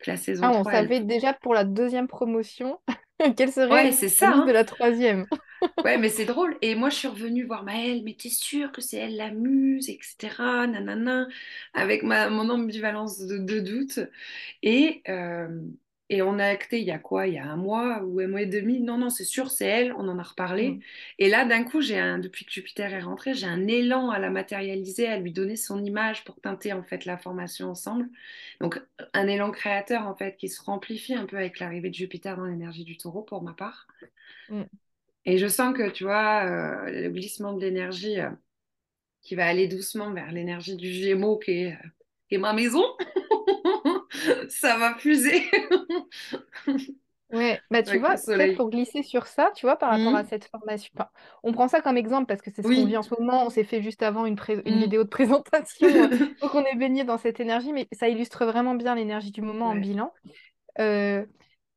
que 0.00 0.10
la 0.10 0.16
saison 0.18 0.48
Ah, 0.48 0.52
on 0.52 0.64
3 0.64 0.74
elle... 0.74 0.88
savait 0.88 1.00
déjà 1.00 1.32
pour 1.32 1.54
la 1.54 1.64
deuxième 1.64 2.08
promotion 2.08 2.80
quelle 3.36 3.52
serait 3.52 3.68
Ouais, 3.74 3.90
la 3.90 3.92
ça, 4.08 4.30
liste 4.30 4.44
de 4.44 4.50
hein. 4.50 4.52
la 4.52 4.64
troisième. 4.64 5.26
Ouais, 5.84 5.98
mais 5.98 6.08
c'est 6.08 6.24
drôle. 6.24 6.56
Et 6.62 6.74
moi, 6.74 6.88
je 6.88 6.96
suis 6.96 7.08
revenue 7.08 7.44
voir 7.44 7.62
Maëlle, 7.62 8.02
mais 8.04 8.14
t'es 8.14 8.30
sûre 8.30 8.72
que 8.72 8.80
c'est 8.80 8.96
elle 8.96 9.16
la 9.16 9.30
muse, 9.30 9.90
etc. 9.90 10.66
Nanana, 10.66 11.28
avec 11.74 12.02
ma, 12.02 12.30
mon 12.30 12.48
ambivalence 12.48 13.18
de, 13.20 13.36
de 13.36 13.60
doute. 13.60 14.00
Et, 14.62 15.02
euh, 15.08 15.48
et 16.10 16.22
on 16.22 16.38
a 16.38 16.46
acté 16.46 16.80
il 16.80 16.86
y 16.86 16.90
a 16.92 16.98
quoi? 16.98 17.26
Il 17.28 17.34
y 17.34 17.38
a 17.38 17.44
un 17.46 17.56
mois 17.56 18.02
ou 18.04 18.20
un 18.20 18.28
mois 18.28 18.42
et 18.42 18.46
demi? 18.46 18.80
Non, 18.80 18.98
non, 18.98 19.10
c'est 19.10 19.24
sûr, 19.24 19.50
c'est 19.50 19.66
elle. 19.66 19.92
On 19.94 20.08
en 20.08 20.18
a 20.18 20.22
reparlé. 20.22 20.78
Mm. 20.78 20.80
Et 21.18 21.28
là, 21.30 21.44
d'un 21.46 21.64
coup, 21.64 21.80
j'ai 21.82 21.98
un, 21.98 22.18
depuis 22.18 22.44
que 22.46 22.52
Jupiter 22.52 22.94
est 22.94 23.00
rentré, 23.02 23.34
j'ai 23.34 23.46
un 23.46 23.66
élan 23.66 24.10
à 24.10 24.18
la 24.18 24.30
matérialiser, 24.30 25.08
à 25.08 25.18
lui 25.18 25.32
donner 25.32 25.56
son 25.56 25.84
image 25.84 26.24
pour 26.24 26.40
teinter 26.40 26.72
en 26.74 26.82
fait 26.84 27.04
la 27.06 27.18
formation 27.18 27.70
ensemble. 27.70 28.08
Donc, 28.60 28.80
un 29.14 29.26
élan 29.28 29.50
créateur 29.50 30.06
en 30.06 30.14
fait 30.16 30.36
qui 30.36 30.48
se 30.48 30.62
ramplifie 30.62 31.14
un 31.14 31.26
peu 31.26 31.36
avec 31.38 31.60
l'arrivée 31.60 31.90
de 31.90 31.94
Jupiter 31.94 32.36
dans 32.36 32.46
l'énergie 32.46 32.84
du 32.84 32.96
Taureau 32.98 33.22
pour 33.22 33.42
ma 33.42 33.54
part. 33.54 33.86
Mm. 34.48 34.68
Et 35.26 35.38
je 35.38 35.46
sens 35.46 35.74
que, 35.76 35.90
tu 35.90 36.04
vois, 36.04 36.44
euh, 36.44 36.90
le 36.90 37.08
glissement 37.10 37.52
de 37.54 37.60
l'énergie 37.60 38.20
euh, 38.20 38.30
qui 39.22 39.34
va 39.36 39.46
aller 39.46 39.68
doucement 39.68 40.12
vers 40.12 40.32
l'énergie 40.32 40.76
du 40.76 40.92
Gémeaux 40.92 41.38
qui 41.38 41.52
est, 41.52 41.72
euh, 41.74 41.88
qui 42.28 42.36
est 42.36 42.38
ma 42.38 42.52
maison, 42.54 42.82
ça 44.48 44.78
va 44.78 44.96
fuser 44.98 45.42
Ouais, 47.30 47.64
bah 47.70 47.82
tu 47.82 47.98
avec 47.98 47.98
vois, 47.98 48.18
peut-être 48.36 48.54
pour 48.54 48.70
glisser 48.70 49.02
sur 49.02 49.26
ça, 49.26 49.50
tu 49.56 49.66
vois, 49.66 49.76
par 49.76 49.88
rapport 49.90 50.14
à 50.14 50.22
Mhm. 50.22 50.24
cette 50.24 50.44
formation. 50.44 50.90
enfin, 50.96 51.08
on 51.42 51.52
prend 51.52 51.66
ça 51.68 51.80
comme 51.80 51.96
exemple 51.96 52.26
parce 52.26 52.42
que 52.42 52.50
c'est 52.52 52.62
ce 52.62 52.70
qu'on 52.70 52.84
Oui. 52.84 52.84
vit 52.84 52.96
en 52.96 53.02
ce 53.02 53.12
moment. 53.18 53.44
On 53.46 53.50
s'est 53.50 53.64
fait 53.64 53.82
juste 53.82 54.02
avant 54.04 54.24
une, 54.26 54.36
pré- 54.36 54.62
une 54.66 54.76
Mhm. 54.76 54.78
vidéo 54.78 55.02
de 55.02 55.08
présentation, 55.08 55.88
donc 56.40 56.54
on 56.54 56.64
est 56.64 56.76
baigné 56.76 57.02
dans 57.02 57.18
cette 57.18 57.40
énergie, 57.40 57.72
mais 57.72 57.88
ça 57.92 58.08
illustre 58.08 58.44
vraiment 58.44 58.74
bien 58.74 58.94
l'énergie 58.94 59.32
du 59.32 59.42
moment 59.42 59.70
en 59.70 59.74
bilan. 59.76 60.12
Euh, 60.80 61.26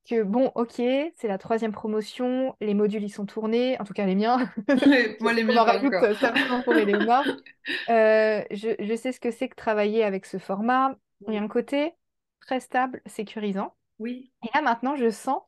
que 0.08 0.24
bon, 0.24 0.52
ok, 0.56 0.74
c'est 0.76 1.28
la 1.28 1.38
troisième 1.38 1.72
promotion, 1.72 2.56
les 2.62 2.74
modules 2.74 3.04
ils 3.04 3.10
sont 3.10 3.26
tournés, 3.26 3.80
en 3.80 3.84
tout 3.86 3.94
cas 3.94 4.06
les 4.06 4.16
miens. 4.16 4.52
Moi, 5.20 5.34
les 5.34 5.44
On 5.48 5.54
miens, 5.54 5.62
en 5.62 5.66
rajoute 5.66 5.94
encore. 5.96 6.04
euh, 6.04 6.14
pour. 6.64 6.74
Euh, 7.90 8.44
je, 8.52 8.70
je 8.80 8.96
sais 8.96 9.12
ce 9.12 9.20
que 9.20 9.32
c'est 9.32 9.50
que 9.50 9.56
travailler 9.56 10.04
avec 10.04 10.26
ce 10.26 10.38
format. 10.38 10.98
Il 11.28 11.34
y 11.34 11.38
a 11.38 11.42
un 11.42 11.48
côté 11.48 11.94
très 12.42 12.60
stable, 12.60 13.02
sécurisant. 13.06 13.76
Oui. 14.00 14.32
Et 14.44 14.50
là 14.54 14.62
maintenant, 14.62 14.96
je 14.96 15.10
sens 15.10 15.42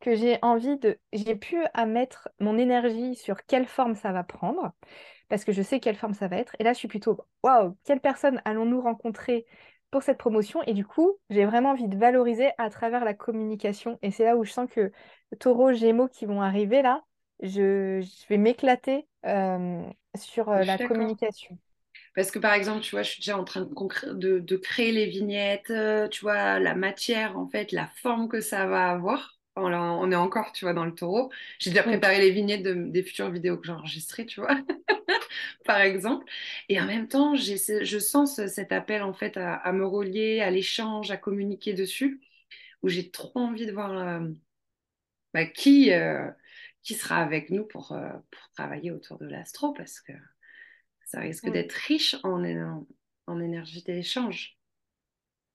que 0.00 0.14
j'ai 0.14 0.38
envie 0.42 0.78
de... 0.78 0.98
J'ai 1.12 1.36
pu 1.36 1.58
à 1.74 1.86
mettre 1.86 2.28
mon 2.40 2.58
énergie 2.58 3.14
sur 3.16 3.44
quelle 3.46 3.66
forme 3.66 3.94
ça 3.94 4.12
va 4.12 4.24
prendre, 4.24 4.72
parce 5.28 5.44
que 5.44 5.52
je 5.52 5.62
sais 5.62 5.80
quelle 5.80 5.96
forme 5.96 6.14
ça 6.14 6.28
va 6.28 6.36
être. 6.38 6.54
Et 6.58 6.64
là, 6.64 6.72
je 6.72 6.78
suis 6.78 6.88
plutôt, 6.88 7.18
waouh, 7.42 7.76
quelle 7.84 8.00
personne 8.00 8.42
allons-nous 8.44 8.80
rencontrer 8.82 9.46
pour 9.96 10.02
cette 10.02 10.18
promotion? 10.18 10.62
Et 10.64 10.74
du 10.74 10.84
coup, 10.84 11.18
j'ai 11.30 11.46
vraiment 11.46 11.70
envie 11.70 11.88
de 11.88 11.96
valoriser 11.96 12.50
à 12.58 12.68
travers 12.70 13.02
la 13.04 13.14
communication. 13.14 13.98
Et 14.02 14.10
c'est 14.10 14.24
là 14.24 14.36
où 14.36 14.44
je 14.44 14.52
sens 14.52 14.68
que 14.70 14.92
Taureau, 15.40 15.72
Gémeaux 15.72 16.08
qui 16.08 16.26
vont 16.26 16.42
arriver 16.42 16.82
là, 16.82 17.02
je, 17.42 18.00
je 18.02 18.28
vais 18.28 18.36
m'éclater 18.36 19.08
euh, 19.24 19.82
sur 20.14 20.50
euh, 20.50 20.64
la 20.64 20.78
communication. 20.78 21.58
Parce 22.14 22.30
que 22.30 22.38
par 22.38 22.54
exemple, 22.54 22.82
tu 22.82 22.92
vois, 22.92 23.02
je 23.02 23.10
suis 23.12 23.20
déjà 23.20 23.38
en 23.38 23.44
train 23.44 23.62
de, 23.62 24.12
de, 24.14 24.38
de 24.40 24.56
créer 24.56 24.92
les 24.92 25.06
vignettes, 25.06 25.70
euh, 25.70 26.08
tu 26.08 26.22
vois, 26.22 26.58
la 26.58 26.74
matière, 26.74 27.38
en 27.38 27.48
fait, 27.48 27.72
la 27.72 27.86
forme 28.02 28.28
que 28.28 28.40
ça 28.40 28.66
va 28.66 28.90
avoir. 28.90 29.35
On, 29.56 30.10
est 30.12 30.16
encore, 30.16 30.52
tu 30.52 30.64
vois, 30.66 30.74
dans 30.74 30.84
le 30.84 30.94
taureau. 30.94 31.30
J'ai 31.58 31.70
déjà 31.70 31.82
Mm. 31.82 31.88
préparé 31.88 32.20
les 32.20 32.30
vignettes 32.30 32.62
de- 32.62 32.74
des 32.74 33.02
futures 33.02 33.30
vidéos 33.30 33.56
que 33.56 33.66
j'ai 33.66 33.72
enregistrées, 33.72 34.26
tu 34.26 34.40
vois, 34.40 34.50
par 35.64 35.80
exemple. 35.80 36.26
Et 36.68 36.80
en 36.80 36.86
même 36.86 37.08
temps, 37.08 37.34
je 37.36 37.98
sens 37.98 38.36
ce- 38.36 38.48
cet 38.48 38.72
appel, 38.72 39.02
en 39.02 39.12
fait, 39.14 39.36
à, 39.36 39.54
à 39.54 39.72
me 39.72 39.86
relier, 39.86 40.40
à 40.40 40.50
l'échange, 40.50 41.10
à 41.10 41.16
communiquer 41.16 41.74
dessus, 41.74 42.20
où 42.82 42.88
j'ai 42.88 43.10
trop 43.10 43.32
envie 43.40 43.66
de 43.66 43.72
voir 43.72 43.92
euh, 43.92 44.28
bah, 45.34 45.46
qui, 45.46 45.92
euh, 45.92 46.30
qui 46.82 46.94
sera 46.94 47.18
avec 47.18 47.50
nous 47.50 47.64
pour, 47.64 47.92
euh, 47.92 48.10
pour 48.30 48.50
travailler 48.54 48.90
autour 48.90 49.18
de 49.18 49.26
l'astro, 49.26 49.72
parce 49.72 50.00
que 50.00 50.12
ça 51.06 51.20
risque 51.20 51.46
Mm. 51.46 51.52
d'être 51.52 51.72
riche 51.72 52.16
en, 52.24 52.44
en, 52.44 52.86
en 53.26 53.40
énergie 53.40 53.82
d'échange. 53.82 54.58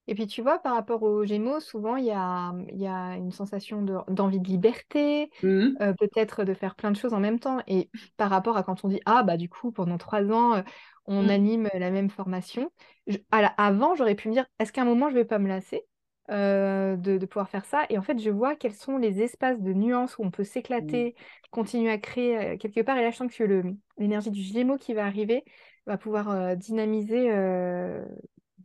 Et 0.07 0.15
puis 0.15 0.27
tu 0.27 0.41
vois, 0.41 0.59
par 0.59 0.75
rapport 0.75 1.03
aux 1.03 1.25
Gémeaux, 1.25 1.59
souvent 1.59 1.95
il 1.95 2.05
y 2.05 2.11
a, 2.11 2.53
il 2.69 2.79
y 2.79 2.87
a 2.87 3.15
une 3.17 3.31
sensation 3.31 3.81
de- 3.81 3.97
d'envie 4.09 4.39
de 4.39 4.47
liberté, 4.47 5.29
Mhm. 5.41 5.81
euh, 5.81 5.93
peut-être 5.93 6.43
de 6.43 6.53
faire 6.53 6.75
plein 6.75 6.91
de 6.91 6.97
choses 6.97 7.13
en 7.13 7.19
même 7.19 7.39
temps. 7.39 7.59
Et 7.67 7.89
par 8.17 8.29
rapport 8.29 8.57
à 8.57 8.63
quand 8.63 8.83
on 8.83 8.89
dit, 8.89 8.99
ah 9.05 9.23
bah 9.23 9.37
du 9.37 9.49
coup, 9.49 9.71
pendant 9.71 9.97
trois 9.97 10.23
ans, 10.31 10.55
euh, 10.55 10.61
on 11.05 11.27
Mm. 11.27 11.29
anime 11.29 11.69
la 11.73 11.91
même 11.91 12.09
formation, 12.09 12.71
je- 13.07 13.17
à 13.31 13.41
la- 13.41 13.47
avant, 13.57 13.95
j'aurais 13.95 14.15
pu 14.15 14.27
me 14.29 14.33
dire, 14.33 14.45
est-ce 14.59 14.71
qu'à 14.73 14.81
un 14.81 14.85
moment, 14.85 15.09
je 15.09 15.15
vais 15.15 15.25
pas 15.25 15.39
me 15.39 15.47
lasser 15.47 15.85
euh, 16.29 16.95
de, 16.97 17.17
de 17.17 17.25
pouvoir 17.25 17.49
faire 17.49 17.65
ça? 17.65 17.85
Et 17.89 17.97
en 17.97 18.01
fait, 18.01 18.19
je 18.19 18.29
vois 18.29 18.55
quels 18.55 18.73
sont 18.75 18.97
les 18.97 19.21
espaces 19.21 19.59
de 19.61 19.73
nuances 19.73 20.17
où 20.17 20.23
on 20.23 20.31
peut 20.31 20.43
s'éclater, 20.43 21.15
continuer 21.51 21.91
à 21.91 21.97
créer 21.97 22.37
euh, 22.53 22.57
quelque 22.57 22.81
part. 22.81 22.97
Et 22.97 23.01
là, 23.01 23.11
je 23.11 23.17
sens 23.17 23.33
que 23.35 23.43
le- 23.43 23.75
l'énergie 23.97 24.31
du 24.31 24.41
Gémeaux 24.41 24.77
qui 24.77 24.93
va 24.93 25.05
arriver 25.05 25.43
va 25.87 25.97
pouvoir 25.97 26.29
euh, 26.29 26.55
dynamiser 26.55 27.31
euh, 27.31 28.05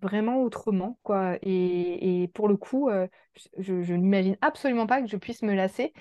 vraiment 0.07 0.43
autrement, 0.43 0.99
quoi. 1.03 1.37
Et, 1.43 2.23
et 2.23 2.29
pour 2.29 2.49
le 2.49 2.57
coup, 2.57 2.89
euh, 2.91 3.07
je, 3.59 3.83
je 3.83 3.95
n'imagine 3.95 4.37
absolument 4.41 4.87
pas 4.87 5.01
que 5.03 5.09
je 5.09 5.17
puisse 5.17 5.43
me 5.43 5.55
lasser. 5.55 5.93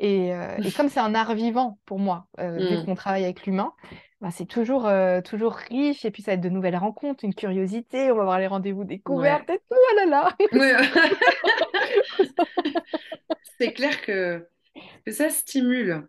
Et, 0.00 0.34
euh, 0.34 0.56
et 0.64 0.72
comme 0.72 0.88
c'est 0.88 1.00
un 1.00 1.14
art 1.14 1.34
vivant 1.34 1.78
pour 1.86 1.98
moi, 2.00 2.28
euh, 2.40 2.60
vu 2.64 2.78
Mm. 2.78 2.78
qu'on 2.78 2.94
travaille 2.94 3.24
avec 3.24 3.46
l'humain, 3.46 3.72
bah, 4.20 4.30
c'est 4.32 4.46
toujours, 4.46 4.86
euh, 4.86 5.20
toujours 5.22 5.54
riche. 5.54 6.04
Et 6.04 6.10
puis 6.10 6.22
ça 6.22 6.32
va 6.32 6.34
être 6.36 6.40
de 6.42 6.48
nouvelles 6.50 6.76
rencontres, 6.76 7.24
une 7.24 7.34
curiosité, 7.34 8.10
on 8.12 8.16
va 8.16 8.22
avoir 8.22 8.38
les 8.40 8.46
rendez-vous 8.48 8.84
découvertes 8.84 9.48
et 9.50 9.58
tout, 9.58 9.64
oh 9.72 9.96
là 9.96 10.06
là. 10.06 10.36
C'est 13.58 13.72
clair 13.72 14.00
que, 14.02 14.46
que 15.06 15.12
ça 15.12 15.30
stimule. 15.30 16.08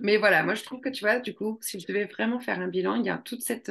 Mais 0.00 0.16
voilà, 0.16 0.42
moi 0.44 0.54
je 0.54 0.62
trouve 0.64 0.80
que 0.80 0.88
tu 0.88 1.04
vois, 1.04 1.18
du 1.18 1.34
coup, 1.34 1.58
si 1.60 1.80
je 1.80 1.86
devais 1.86 2.04
vraiment 2.04 2.38
faire 2.40 2.60
un 2.60 2.68
bilan, 2.68 2.94
il 2.96 3.06
y 3.06 3.10
a 3.10 3.18
toute 3.18 3.42
cette 3.42 3.70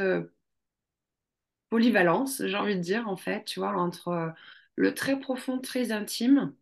polyvalence, 1.70 2.42
j'ai 2.46 2.56
envie 2.58 2.76
de 2.76 2.82
dire, 2.82 3.08
en 3.10 3.18
fait, 3.18 3.44
tu 3.46 3.60
vois, 3.60 3.74
entre 3.78 4.08
euh, 4.10 4.30
le 4.76 4.94
très 4.94 5.20
profond, 5.20 5.60
très 5.60 5.92
intime, 5.92 6.54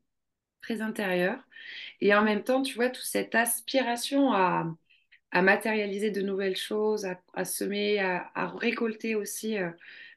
très 0.62 0.82
intérieur, 0.82 1.40
et 2.02 2.16
en 2.16 2.24
même 2.24 2.44
temps, 2.44 2.62
tu 2.64 2.76
vois, 2.76 2.90
toute 2.90 3.06
cette 3.06 3.36
aspiration 3.36 4.34
à, 4.34 4.68
à 5.32 5.42
matérialiser 5.44 6.12
de 6.12 6.22
nouvelles 6.22 6.58
choses, 6.58 7.08
à, 7.36 7.46
semer, 7.46 8.00
à, 8.00 8.32
à 8.36 8.48
récolter 8.48 9.16
aussi 9.16 9.58
euh, 9.60 9.72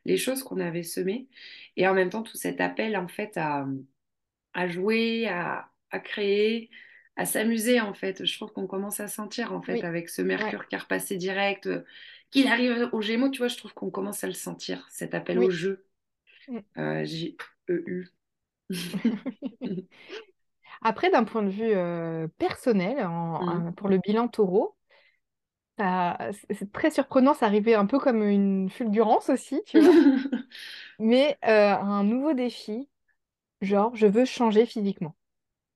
les 0.07 0.16
choses 0.18 0.42
qu'on 0.44 0.61
avait 0.61 0.83
semées, 0.85 1.29
et 1.77 1.88
en 1.88 1.94
même 1.94 2.11
temps, 2.11 2.22
tout 2.24 2.37
cet 2.38 2.61
appel, 2.61 2.96
en 2.96 3.09
fait, 3.09 3.37
à, 3.38 3.66
à 4.55 4.68
jouer, 4.68 5.29
à, 5.29 5.70
à 5.90 6.01
créer, 6.01 6.70
à 7.18 7.26
s'amuser, 7.26 7.81
en 7.83 7.94
fait. 7.94 8.24
Je 8.26 8.37
trouve 8.38 8.52
qu'on 8.52 8.68
commence 8.68 9.00
à 9.00 9.09
sentir, 9.09 9.52
en 9.54 9.62
fait, 9.62 9.85
Oui, 9.85 9.85
avec 9.85 10.11
ce 10.11 10.22
ouais. 10.38 10.57
Mercure 10.57 10.68
qui 10.68 10.76
est 10.76 10.78
repassé 10.78 11.16
direct, 11.18 11.66
euh, 11.68 11.85
qu'il 12.33 12.48
arrive 12.48 12.90
au 12.92 13.02
Gémeaux, 13.02 13.31
tu 13.31 13.38
vois, 13.40 13.48
je 13.48 13.59
trouve 13.59 13.74
qu'on 13.74 13.90
commence 13.90 14.24
à 14.24 14.28
le 14.28 14.35
sentir, 14.35 14.87
cet 14.90 15.14
appel 15.14 15.40
au 15.40 15.50
jeu. 15.50 15.87
Mm. 16.48 16.64
Euh, 16.78 17.04
J-E-U. 17.04 18.09
Après, 20.83 21.11
d'un 21.11 21.22
point 21.24 21.42
de 21.44 21.50
vue 21.50 21.72
euh, 21.74 22.26
personnel, 22.38 23.04
en- 23.07 23.37
Mm. 23.40 23.68
en- 23.68 23.72
pour 23.72 23.88
le 23.88 23.98
bilan 23.98 24.26
taureau, 24.28 24.76
c'est 25.78 26.72
très 26.72 26.90
surprenant, 26.90 27.35
ça 27.35 27.46
arrivait 27.46 27.74
un 27.74 27.87
peu 27.87 27.98
comme 27.98 28.22
une 28.22 28.70
fulgurance 28.70 29.28
aussi, 29.31 29.62
tu 29.66 29.81
vois. 29.81 29.98
Mais 30.98 31.38
euh, 31.44 31.74
un 31.76 32.04
nouveau 32.04 32.35
défi, 32.35 32.88
genre, 33.62 33.94
je 33.96 34.07
veux 34.07 34.24
changer 34.26 34.66
physiquement, 34.66 35.16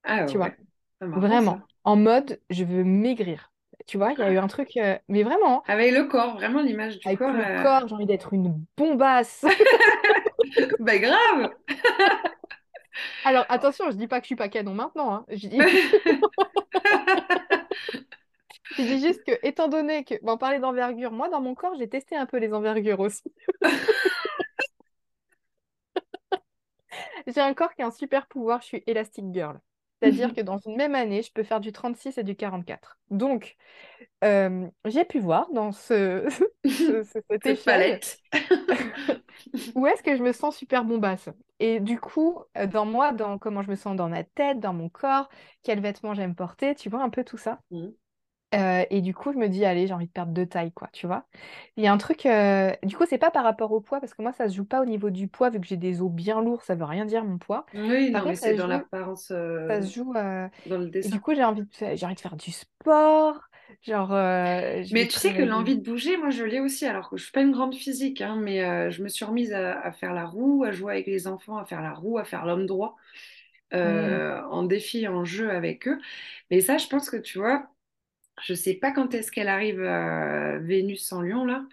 Ah 0.05 0.27
tu 0.27 0.39
vois. 0.39 0.51
ouais, 0.51 0.57
marrant 1.07 1.21
Vraiment, 1.21 1.41
ça. 1.41 1.67
en 1.85 1.97
mode, 1.97 2.41
je 2.51 2.65
veux 2.65 2.85
maigrir. 2.85 3.51
Tu 3.87 3.97
vois, 3.99 4.13
il 4.13 4.19
y 4.21 4.23
a 4.23 4.31
eu 4.31 4.39
un 4.39 4.47
truc, 4.47 4.77
euh, 4.77 4.97
mais 5.09 5.23
vraiment, 5.25 5.63
Avec 5.67 5.93
le 5.93 6.05
corps, 6.05 6.35
vraiment 6.35 6.63
l'image 6.63 6.99
du 7.01 7.09
avec 7.09 7.19
corps. 7.19 7.33
le 7.33 7.45
euh, 7.45 7.63
corps, 7.63 7.89
j'ai 7.89 7.95
envie 7.95 8.07
d'être 8.07 8.33
une 8.33 8.65
bombasse. 8.77 9.45
Bah 10.81 10.99
grave! 10.99 11.51
Alors, 13.25 13.47
attention, 13.49 13.91
je 13.91 13.97
dis 13.97 14.07
pas 14.07 14.19
que 14.21 14.25
je 14.25 14.29
suis 14.29 14.37
pas 14.37 14.49
canon 14.49 14.75
maintenant, 14.75 15.15
hein. 15.15 15.25
Je 15.31 15.49
dis, 15.49 15.59
Je 18.77 18.83
dis 18.83 19.01
juste 19.01 19.23
que, 19.25 19.33
étant 19.47 19.69
donné 19.69 20.05
que, 20.05 20.15
bon, 20.23 20.37
parler 20.39 20.59
d'envergure, 20.59 21.13
moi, 21.13 21.29
dans 21.29 21.41
mon 21.41 21.55
corps, 21.55 21.75
j'ai 21.79 21.89
testé 21.89 22.17
un 22.17 22.27
peu 22.27 22.39
les 22.39 22.53
envergures 22.55 23.01
aussi. 23.01 23.23
J'ai 27.27 27.41
un 27.41 27.55
corps 27.55 27.75
qui 27.75 27.83
a 27.83 27.87
un 27.87 27.91
super 27.91 28.27
pouvoir, 28.27 28.61
je 28.63 28.67
suis 28.67 28.83
Elastic 28.87 29.25
Girl. 29.33 29.61
C'est-à-dire 30.03 30.33
que 30.35 30.41
dans 30.41 30.59
une 30.59 30.77
même 30.77 30.95
année, 30.95 31.23
je 31.23 31.33
peux 31.33 31.43
faire 31.45 31.61
du 31.61 31.73
36 31.73 32.19
et 32.19 32.25
du 32.25 32.37
44. 32.37 32.99
Donc, 33.11 33.57
euh, 34.25 34.69
j'ai 34.87 35.05
pu 35.05 35.21
voir 35.21 35.51
dans 35.53 35.73
ce, 35.73 36.29
ce- 36.67 37.05
ce- 37.05 37.21
cette 37.29 37.47
Cette 37.47 37.47
échelle 37.47 37.65
palette. 37.65 38.21
où 39.75 39.87
est-ce 39.87 40.03
que 40.03 40.17
je 40.17 40.23
me 40.23 40.33
sens 40.33 40.57
super 40.57 40.85
bombasse. 40.85 41.29
Et 41.59 41.81
du 41.81 41.99
coup, 42.01 42.39
euh, 42.57 42.67
dans 42.67 42.85
moi, 42.87 43.13
dans 43.13 43.39
comment 43.39 43.63
je 43.63 43.71
me 43.71 43.77
sens 43.77 43.97
dans 43.97 44.09
ma 44.09 44.25
tête, 44.25 44.61
dans 44.61 44.73
mon 44.75 44.89
corps, 44.89 45.29
quels 45.63 45.81
vêtements 45.81 46.15
j'aime 46.15 46.35
porter, 46.35 46.75
tu 46.75 46.89
vois, 46.91 47.03
un 47.03 47.11
peu 47.11 47.25
tout 47.25 47.39
ça. 47.39 47.61
Mhm. 47.71 47.95
Euh, 48.55 48.85
et 48.91 49.01
du 49.01 49.15
coup, 49.15 49.33
je 49.33 49.39
me 49.39 49.49
dis, 49.49 49.65
allez, 49.65 49.87
j'ai 49.87 49.95
envie 49.95 50.07
de 50.07 50.13
perdre 50.13 50.33
deux 50.33 50.47
tailles, 50.47 50.73
quoi, 50.73 50.89
tu 50.93 51.07
vois. 51.07 51.27
Il 51.77 51.85
y 51.85 51.87
a 51.87 51.93
un 51.93 51.99
truc, 51.99 52.27
euh, 52.27 52.73
du 52.83 52.97
coup, 52.97 53.05
c'est 53.09 53.19
pas 53.19 53.31
par 53.31 53.45
rapport 53.45 53.73
au 53.73 53.81
poids, 53.81 54.01
parce 54.01 54.15
que 54.15 54.23
moi, 54.23 54.33
ça 54.33 54.49
se 54.49 54.55
joue 54.57 54.65
pas 54.65 54.83
au 54.83 54.85
niveau 54.87 55.11
du 55.11 55.29
poids, 55.29 55.51
vu 55.51 55.61
que 55.61 55.67
j'ai 55.67 55.77
des 55.79 56.03
os 56.03 56.11
bien 56.13 56.43
lourds, 56.43 56.63
ça 56.63 56.75
veut 56.75 56.85
rien 56.85 57.07
dire 57.07 57.25
mon 57.25 57.39
poids. 57.39 57.67
Oui, 57.73 58.11
Par 58.13 58.23
non, 58.23 58.27
mais 58.27 58.35
contre, 58.35 58.41
ça 58.41 58.53
c'est 58.53 58.55
dans 58.55 58.67
joue, 58.67 58.67
l'apparence, 58.67 59.31
ça 59.69 59.81
euh, 59.81 59.85
se 59.85 59.93
joue, 59.95 60.15
dans 60.67 60.79
le 60.79 60.89
et 61.03 61.09
dessin. 61.09 61.11
du 61.11 61.21
coup, 61.21 61.35
j'ai 61.35 61.45
envie 61.45 61.63
de, 61.63 61.69
j'ai 61.97 62.07
envie 62.07 62.15
de 62.17 62.21
faire 62.21 62.37
du 62.37 62.53
sport, 62.53 63.41
genre, 63.83 64.13
Mais 64.91 65.09
tu 65.09 65.17
sais 65.17 65.33
que 65.33 65.43
l'envie 65.43 65.77
de 65.79 65.83
bouger, 65.83 66.19
moi 66.19 66.29
je 66.31 66.45
l'ai 66.45 66.61
aussi, 66.61 66.85
alors 66.87 67.09
que 67.09 67.17
je 67.17 67.23
suis 67.25 67.33
pas 67.33 67.41
une 67.41 67.53
grande 67.53 67.75
physique, 67.75 68.21
hein, 68.21 68.37
mais 68.37 68.91
je 68.91 69.03
me 69.03 69.09
suis 69.09 69.25
remise 69.25 69.53
à, 69.53 69.81
à 69.81 69.91
faire 69.93 70.13
la 70.13 70.27
roue, 70.27 70.65
à 70.65 70.73
jouer 70.73 70.93
avec 70.93 71.07
les 71.07 71.27
enfants, 71.27 71.57
à 71.57 71.65
faire 71.65 71.81
la 71.81 71.95
roue, 71.95 72.19
à 72.19 72.25
faire 72.25 72.45
l'homme 72.45 72.67
droit, 72.67 72.97
Mm. 73.85 74.23
euh, 74.29 74.43
en 74.51 74.65
défi, 74.65 75.09
en 75.09 75.25
jeu 75.25 75.51
avec 75.53 75.89
eux. 75.89 75.99
Mais 76.51 76.61
ça, 76.63 76.79
je 76.79 76.89
pense 76.89 77.11
que 77.11 77.19
tu 77.19 77.39
vois, 77.39 77.69
je 78.43 78.55
sais 78.55 78.75
pas 78.75 78.93
quand 78.93 79.15
est-ce 79.15 79.31
qu'elle 79.33 79.49
arrive 79.49 79.83
à 79.83 80.59
Vénus 80.59 81.13
en 81.13 81.23
Lion 81.23 81.45
là, 81.45 81.65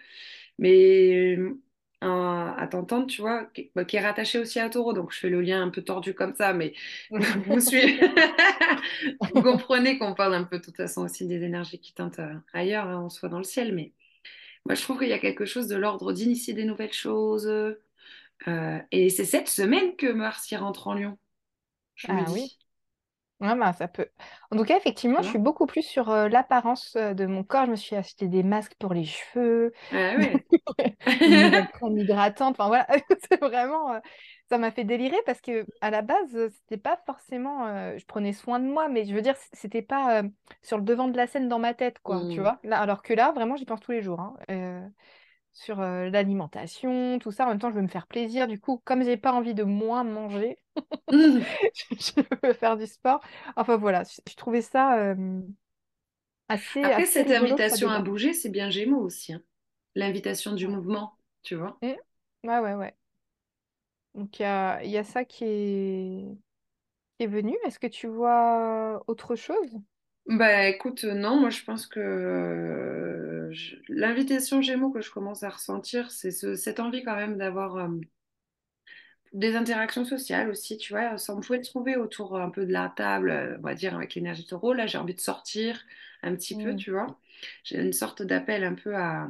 mais 0.58 1.36
euh, 1.36 1.58
à 2.02 2.66
t'entendre, 2.70 3.06
tu 3.06 3.20
vois, 3.22 3.46
qui, 3.46 3.70
bah, 3.74 3.84
qui 3.84 3.96
est 3.96 4.00
rattachée 4.00 4.38
aussi 4.38 4.58
à 4.60 4.70
Taureau, 4.70 4.92
donc 4.92 5.12
je 5.12 5.18
fais 5.18 5.28
le 5.30 5.40
lien 5.42 5.62
un 5.62 5.70
peu 5.70 5.82
tordu 5.82 6.14
comme 6.14 6.34
ça, 6.34 6.52
mais 6.52 6.74
vous, 7.10 7.18
vous 7.46 7.60
suivez, 7.60 8.00
vous 9.34 9.42
comprenez 9.42 9.98
qu'on 9.98 10.14
parle 10.14 10.34
un 10.34 10.44
peu 10.44 10.58
de 10.58 10.64
toute 10.64 10.76
façon 10.76 11.02
aussi 11.02 11.26
des 11.26 11.42
énergies 11.42 11.80
qui 11.80 11.94
tentent 11.94 12.18
euh, 12.20 12.34
ailleurs, 12.52 12.86
hein, 12.86 13.02
on 13.04 13.10
soit 13.10 13.28
dans 13.28 13.38
le 13.38 13.44
ciel, 13.44 13.74
mais 13.74 13.92
moi 14.66 14.74
je 14.74 14.82
trouve 14.82 14.98
qu'il 14.98 15.08
y 15.08 15.12
a 15.12 15.18
quelque 15.18 15.44
chose 15.44 15.68
de 15.68 15.76
l'ordre 15.76 16.12
d'initier 16.12 16.54
des 16.54 16.64
nouvelles 16.64 16.92
choses, 16.92 17.46
euh, 17.48 18.80
et 18.90 19.10
c'est 19.10 19.24
cette 19.24 19.48
semaine 19.48 19.96
que 19.96 20.10
Mars 20.12 20.50
y 20.50 20.56
rentre 20.56 20.88
en 20.88 20.96
je 21.94 22.12
me 22.12 22.20
Ah 22.20 22.30
oui. 22.30 22.56
Bah, 23.40 23.72
ça 23.72 23.88
peut. 23.88 24.06
En 24.50 24.56
tout 24.56 24.64
cas, 24.64 24.76
effectivement, 24.76 25.22
je 25.22 25.28
suis 25.28 25.38
beaucoup 25.38 25.66
plus 25.66 25.82
sur 25.82 26.10
euh, 26.10 26.28
l'apparence 26.28 26.94
de 26.96 27.26
mon 27.26 27.42
corps. 27.44 27.66
Je 27.66 27.70
me 27.70 27.76
suis 27.76 27.96
acheté 27.96 28.28
des 28.28 28.42
masques 28.42 28.74
pour 28.78 28.92
les 28.94 29.04
cheveux, 29.04 29.72
Ah 29.92 30.14
ouais. 30.78 30.96
hydratante. 31.96 32.54
Enfin 32.58 32.68
voilà, 32.68 32.86
c'est 33.30 33.40
vraiment. 33.40 33.94
euh, 33.94 34.00
ça 34.50 34.58
m'a 34.58 34.70
fait 34.70 34.84
délirer 34.84 35.16
parce 35.26 35.40
que 35.40 35.66
à 35.80 35.90
la 35.90 36.02
base, 36.02 36.48
c'était 36.50 36.76
pas 36.76 37.00
forcément. 37.06 37.66
euh, 37.66 37.96
je 37.98 38.04
prenais 38.06 38.32
soin 38.32 38.58
de 38.60 38.66
moi, 38.66 38.88
mais 38.88 39.04
je 39.04 39.14
veux 39.14 39.22
dire, 39.22 39.36
c'était 39.52 39.82
pas 39.82 40.22
sur 40.62 40.76
le 40.78 40.84
devant 40.84 41.08
de 41.08 41.16
la 41.16 41.26
scène 41.26 41.48
dans 41.48 41.58
ma 41.58 41.74
tête, 41.74 41.98
quoi. 42.02 42.26
Tu 42.28 42.40
Mm. 42.40 42.42
vois? 42.42 42.58
Là, 42.64 42.78
alors 42.80 43.02
que 43.02 43.14
là, 43.14 43.32
vraiment, 43.32 43.56
j'y 43.56 43.64
pense 43.64 43.80
tous 43.80 43.92
les 43.92 44.02
jours. 44.02 44.20
hein. 44.20 44.36
Sur 45.52 45.80
euh, 45.80 46.10
l'alimentation, 46.10 47.18
tout 47.20 47.30
ça. 47.32 47.44
En 47.46 47.48
même 47.50 47.58
temps, 47.58 47.70
je 47.70 47.74
veux 47.76 47.82
me 47.82 47.88
faire 47.88 48.06
plaisir. 48.06 48.46
Du 48.48 48.58
coup, 48.60 48.80
comme 48.84 49.02
j'ai 49.04 49.16
pas 49.16 49.32
envie 49.32 49.54
de 49.54 49.64
moins 49.64 50.04
manger, 50.04 50.58
Mm. 51.12 51.44
je 51.72 52.22
veux 52.42 52.52
faire 52.52 52.76
du 52.76 52.86
sport. 52.86 53.20
Enfin 53.56 53.76
voilà, 53.76 54.04
je, 54.04 54.20
je 54.30 54.36
trouvais 54.36 54.62
ça 54.62 54.98
euh, 54.98 55.40
assez, 56.48 56.82
Après, 56.82 57.06
assez 57.06 57.06
cette 57.06 57.30
rigolo 57.30 57.56
invitation 57.56 57.88
à 57.88 58.00
bouger, 58.02 58.34
c'est 58.34 58.50
bien 58.50 58.68
Gémeaux 58.68 59.00
aussi, 59.00 59.32
hein. 59.32 59.42
L'invitation 59.94 60.52
du 60.54 60.68
mouvement, 60.68 61.18
tu 61.42 61.54
vois. 61.56 61.80
Mm. 61.82 61.94
Ouais, 62.44 62.58
ouais, 62.60 62.74
ouais. 62.74 62.96
Donc 64.14 64.38
il 64.38 64.42
y 64.42 64.44
a, 64.46 64.82
il 64.84 64.90
y 64.90 64.98
a 64.98 65.04
ça 65.04 65.24
qui 65.24 65.44
est, 65.44 66.24
qui 67.18 67.24
est 67.24 67.28
venu. 67.28 67.56
Est-ce 67.66 67.78
que 67.78 67.86
tu 67.88 68.08
vois 68.08 69.02
autre 69.08 69.36
chose? 69.36 69.70
Bah 70.26 70.68
écoute, 70.68 71.04
non, 71.04 71.40
moi 71.40 71.50
je 71.50 71.62
pense 71.64 71.86
que 71.86 71.98
je- 73.52 73.76
l'invitation 73.88 74.62
Gémeaux 74.62 74.90
que 74.90 75.00
je 75.00 75.10
commence 75.10 75.42
à 75.42 75.50
ressentir, 75.50 76.10
c'est 76.10 76.30
ce- 76.30 76.54
cette 76.56 76.80
envie 76.80 77.02
quand 77.02 77.16
même 77.16 77.36
d'avoir 77.38 77.76
euh, 77.76 77.88
des 79.32 79.54
interactions 79.54 80.04
sociales 80.04 80.50
aussi, 80.50 80.76
tu 80.76 80.92
vois. 80.92 81.16
Ça, 81.18 81.34
on 81.34 81.40
pouvait 81.40 81.58
le 81.58 81.64
trouver 81.64 81.96
autour 81.96 82.36
un 82.40 82.50
peu 82.50 82.66
de 82.66 82.72
la 82.72 82.88
table, 82.96 83.30
euh, 83.30 83.56
on 83.58 83.62
va 83.62 83.74
dire 83.74 83.94
avec 83.94 84.14
l'énergie 84.14 84.44
taureau. 84.46 84.72
Là, 84.72 84.86
j'ai 84.86 84.98
envie 84.98 85.14
de 85.14 85.20
sortir 85.20 85.80
un 86.22 86.34
petit 86.34 86.56
peu, 86.56 86.72
Mm. 86.72 86.76
tu 86.76 86.90
vois. 86.90 87.06
J'ai 87.64 87.80
une 87.80 87.92
sorte 87.92 88.22
d'appel 88.22 88.64
un 88.64 88.74
peu 88.74 88.96
à, 88.96 89.28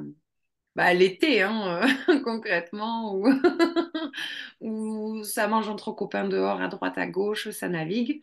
bah, 0.76 0.94
l'été, 0.94 1.42
hein, 1.42 1.82
euh, 1.84 1.86
concrètement, 2.24 3.14
où, 3.16 3.26
où 4.60 5.24
ça 5.24 5.48
mange 5.48 5.68
entre 5.68 5.92
copains 5.92 6.28
dehors, 6.28 6.60
à 6.62 6.68
droite, 6.68 6.98
à 6.98 7.06
gauche, 7.08 7.50
ça 7.50 7.68
navigue. 7.68 8.22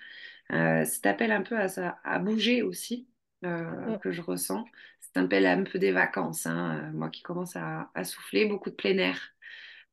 Euh, 0.54 0.86
cet 0.86 1.06
appel 1.08 1.32
un 1.32 1.42
peu 1.44 1.58
à, 1.60 1.68
à 2.04 2.20
bouger 2.20 2.62
aussi, 2.64 3.08
euh, 3.46 3.96
Mm. 3.96 4.00
que 4.00 4.12
je 4.12 4.22
ressens. 4.22 4.66
C'est 5.14 5.20
un 5.20 5.60
un 5.60 5.64
peu 5.64 5.80
des 5.80 5.92
vacances, 5.92 6.46
hein, 6.46 6.90
euh, 6.90 6.92
moi 6.92 7.10
qui 7.10 7.22
commence 7.22 7.56
à, 7.56 7.90
à 7.94 8.04
souffler, 8.04 8.46
beaucoup 8.46 8.70
de 8.70 8.76
plein 8.76 8.98
air, 8.98 9.20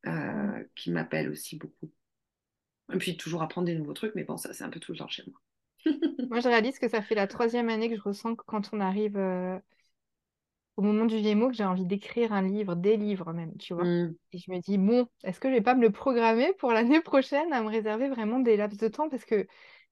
euh, 0.05 0.63
qui 0.75 0.91
m'appelle 0.91 1.29
aussi 1.29 1.57
beaucoup. 1.57 1.91
Et 2.93 2.97
puis 2.97 3.17
toujours 3.17 3.41
apprendre 3.41 3.65
des 3.65 3.75
nouveaux 3.75 3.93
trucs, 3.93 4.13
mais 4.15 4.23
bon, 4.23 4.37
ça 4.37 4.53
c'est 4.53 4.63
un 4.63 4.69
peu 4.69 4.79
tout 4.79 4.91
le 4.91 4.99
temps 4.99 5.07
chez 5.07 5.23
moi. 5.27 5.39
Moi, 6.29 6.39
je 6.39 6.47
réalise 6.47 6.79
que 6.79 6.89
ça 6.89 7.01
fait 7.01 7.15
la 7.15 7.27
troisième 7.27 7.69
année 7.69 7.89
que 7.89 7.95
je 7.95 8.01
ressens 8.01 8.35
que 8.35 8.43
quand 8.45 8.69
on 8.73 8.79
arrive 8.79 9.17
euh, 9.17 9.57
au 10.77 10.81
moment 10.81 11.05
du 11.05 11.19
Gémeaux, 11.19 11.49
que 11.49 11.55
j'ai 11.55 11.63
envie 11.63 11.85
d'écrire 11.85 12.33
un 12.33 12.41
livre, 12.41 12.75
des 12.75 12.97
livres 12.97 13.33
même, 13.33 13.55
tu 13.57 13.73
vois. 13.73 13.85
Mm. 13.85 14.15
Et 14.33 14.37
je 14.37 14.51
me 14.51 14.59
dis, 14.59 14.77
bon, 14.77 15.07
est-ce 15.23 15.39
que 15.39 15.49
je 15.49 15.53
vais 15.53 15.61
pas 15.61 15.75
me 15.75 15.81
le 15.81 15.91
programmer 15.91 16.53
pour 16.53 16.71
l'année 16.71 17.01
prochaine 17.01 17.51
à 17.53 17.61
me 17.61 17.69
réserver 17.69 18.09
vraiment 18.09 18.39
des 18.39 18.57
laps 18.57 18.79
de 18.79 18.87
temps? 18.87 19.09
Parce 19.09 19.25
que 19.25 19.47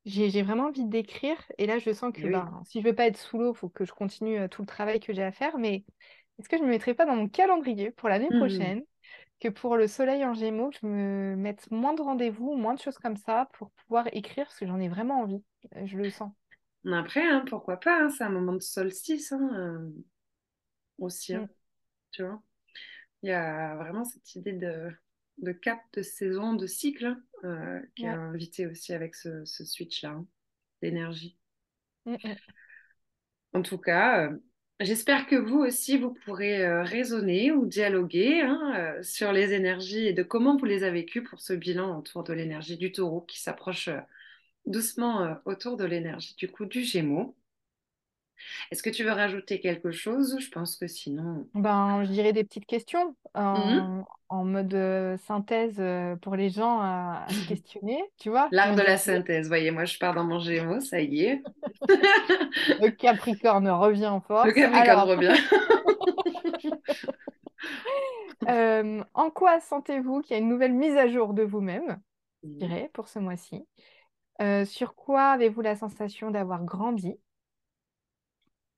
j'ai 0.06 0.30
j'ai 0.30 0.44
vraiment 0.44 0.66
envie 0.68 0.86
d'écrire. 0.86 1.38
Et 1.58 1.66
là, 1.68 1.80
je 1.80 1.92
sens 1.94 2.13
que 2.13 2.28
oui. 2.28 2.28
ben, 2.28 2.62
si 2.66 2.82
je 2.82 2.88
veux 2.88 2.96
pas 2.96 3.08
être 3.08 3.18
sous 3.18 3.38
l'eau, 3.38 3.54
il 3.54 3.58
faut 3.58 3.70
que 3.70 3.86
je 3.86 3.94
continue 3.94 4.39
euh, 4.39 4.48
tout 4.48 4.62
le 4.62 4.68
travail 4.68 5.00
que 5.00 5.13
j'ai 5.13 5.24
à 5.24 5.32
faire. 5.32 5.58
Mais 5.58 5.86
est-ce 6.39 6.50
que 6.50 6.58
je 6.58 6.63
me 6.63 6.70
mettrais 6.70 6.94
pas 6.94 7.06
dans 7.06 7.16
mon 7.16 7.30
calendrier 7.30 7.92
pour 7.92 8.10
l'année 8.10 8.32
Mm. 8.32 8.34
prochaine 8.34 8.84
que 9.42 9.50
pour 9.50 9.78
le 9.78 9.88
soleil 9.88 10.26
en 10.26 10.34
Gémeaux, 10.34 10.72
je 10.82 10.88
me 10.88 11.36
mette 11.38 11.72
moins 11.72 11.94
de 11.94 12.02
rendez-vous, 12.02 12.56
moins 12.56 12.76
de 12.76 12.80
choses 12.82 12.98
comme 13.00 13.18
ça 13.18 13.50
pour 13.54 13.72
pouvoir 13.72 14.08
écrire 14.13 14.46
parce 14.48 14.60
que 14.60 14.68
j'en 14.68 14.80
ai 14.82 14.89
vraiment 14.89 15.22
envie. 15.22 15.44
Euh, 15.78 15.86
Je 15.88 15.98
le 15.98 16.10
sens. 16.12 16.32
Après, 16.94 17.22
hein, 17.28 17.44
pourquoi 17.50 17.76
pas, 17.78 18.04
hein, 18.06 18.10
c'est 18.10 18.24
un 18.24 18.30
moment 18.30 18.54
de 18.54 18.60
solstice 18.62 19.34
hein, 19.34 19.50
euh, 19.54 19.89
aussi, 20.98 21.34
hein, 21.36 21.42
Mm. 21.42 21.50
tu 22.12 22.24
vois? 22.24 22.42
Il 23.24 23.30
y 23.30 23.34
a 23.34 23.76
vraiment 23.78 24.06
cette 24.06 24.36
idée 24.36 24.54
de, 24.54 24.92
de 25.39 25.52
cap, 25.52 25.80
de 25.93 26.02
saison, 26.02 26.54
de 26.56 26.67
cycle 26.67 27.17
euh, 27.43 27.80
qui 27.96 28.06
est 28.06 28.10
Ouais. 28.10 28.19
invité 28.34 28.67
aussi 28.67 28.93
avec 28.93 29.15
ce, 29.15 29.46
ce 29.46 29.65
switch-là 29.65 30.12
hein, 30.12 30.28
d'énergie. 30.82 31.38
Mm, 32.06 32.17
mm. 32.24 32.38
En 33.54 33.62
tout 33.62 33.78
cas, 33.78 34.28
euh, 34.28 34.38
j'espère 34.80 35.28
que 35.28 35.36
vous 35.36 35.60
aussi, 35.60 35.98
vous 35.98 36.13
pourrez 36.26 36.65
euh, 36.65 36.84
raisonner 36.84 37.52
ou 37.52 37.65
dialoguer 37.65 38.41
hein, 38.41 38.96
sur 39.04 39.32
les 39.32 39.54
énergies 39.54 40.08
et 40.08 40.13
de 40.13 40.24
comment 40.24 40.58
vous 40.58 40.65
les 40.65 40.84
avez 40.84 41.02
vécues 41.02 41.24
pour 41.24 41.39
ce 41.41 41.54
bilan 41.54 41.98
autour 42.00 42.24
de 42.24 42.34
l'énergie 42.34 42.78
du 42.78 42.91
taureau 42.91 43.22
qui 43.22 43.39
s'approche 43.41 43.89
doucement 44.65 45.38
autour 45.46 45.78
de 45.78 45.86
l'énergie 45.86 46.36
du 46.38 46.50
coup 46.52 46.65
du 46.65 46.84
Gémeaux. 46.84 47.36
Est-ce 48.72 48.84
que 48.84 48.89
tu 48.89 49.04
veux 49.04 49.12
rajouter 49.12 49.60
quelque 49.60 49.91
chose? 49.91 50.38
Je 50.39 50.50
pense 50.50 50.78
que 50.78 50.88
sinon... 50.88 51.48
Ben, 51.54 52.04
je 52.04 52.12
dirais 52.12 52.34
des 52.34 52.43
petites 52.43 52.65
questions 52.65 53.15
Mhm. 53.36 53.41
en, 53.41 54.06
en 54.30 54.46
mode 54.46 54.74
euh, 54.74 55.17
synthèse 55.17 55.76
euh, 55.80 56.15
pour 56.17 56.36
les 56.36 56.50
gens 56.50 56.80
à, 56.80 57.26
à 57.28 57.30
se 57.30 57.39
questionner, 57.48 58.04
tu 58.17 58.30
vois, 58.30 58.48
L'art 58.52 58.76
de 58.76 58.82
la 58.82 58.98
synthèse. 58.98 59.48
Voyez, 59.48 59.72
moi, 59.72 59.86
je 59.86 59.98
pars 59.98 60.13
dans 60.15 60.24
mon 60.24 60.39
Gémeaux, 60.39 60.80
ça 60.82 61.02
y 61.02 61.24
est. 61.26 61.43
Le 62.80 62.89
Capricorne 62.89 63.69
revient 63.69 64.08
en 64.08 64.15
Le 64.19 64.22
force. 64.22 64.54
Capricorne 64.54 64.89
Alors, 64.89 65.08
revient. 65.08 65.34
euh, 68.50 69.04
en 69.13 69.30
quoi 69.32 69.60
sentez-vous 69.60 70.22
qu'il 70.22 70.36
y 70.36 70.39
a 70.39 70.41
une 70.41 70.50
nouvelle 70.50 70.74
mise 70.74 70.96
à 70.98 71.08
jour 71.08 71.34
de 71.34 71.43
vous-même, 71.43 72.00
je 72.43 72.50
Mhm. 72.50 72.58
dirais, 72.67 72.89
pour 72.93 73.08
ce 73.08 73.19
mois-ci? 73.19 73.65
Euh, 74.41 74.65
sur 74.65 74.96
quoi 74.96 75.28
avez-vous 75.32 75.62
la 75.62 75.76
sensation 75.76 76.32
d'avoir 76.32 76.63
grandi? 76.63 77.15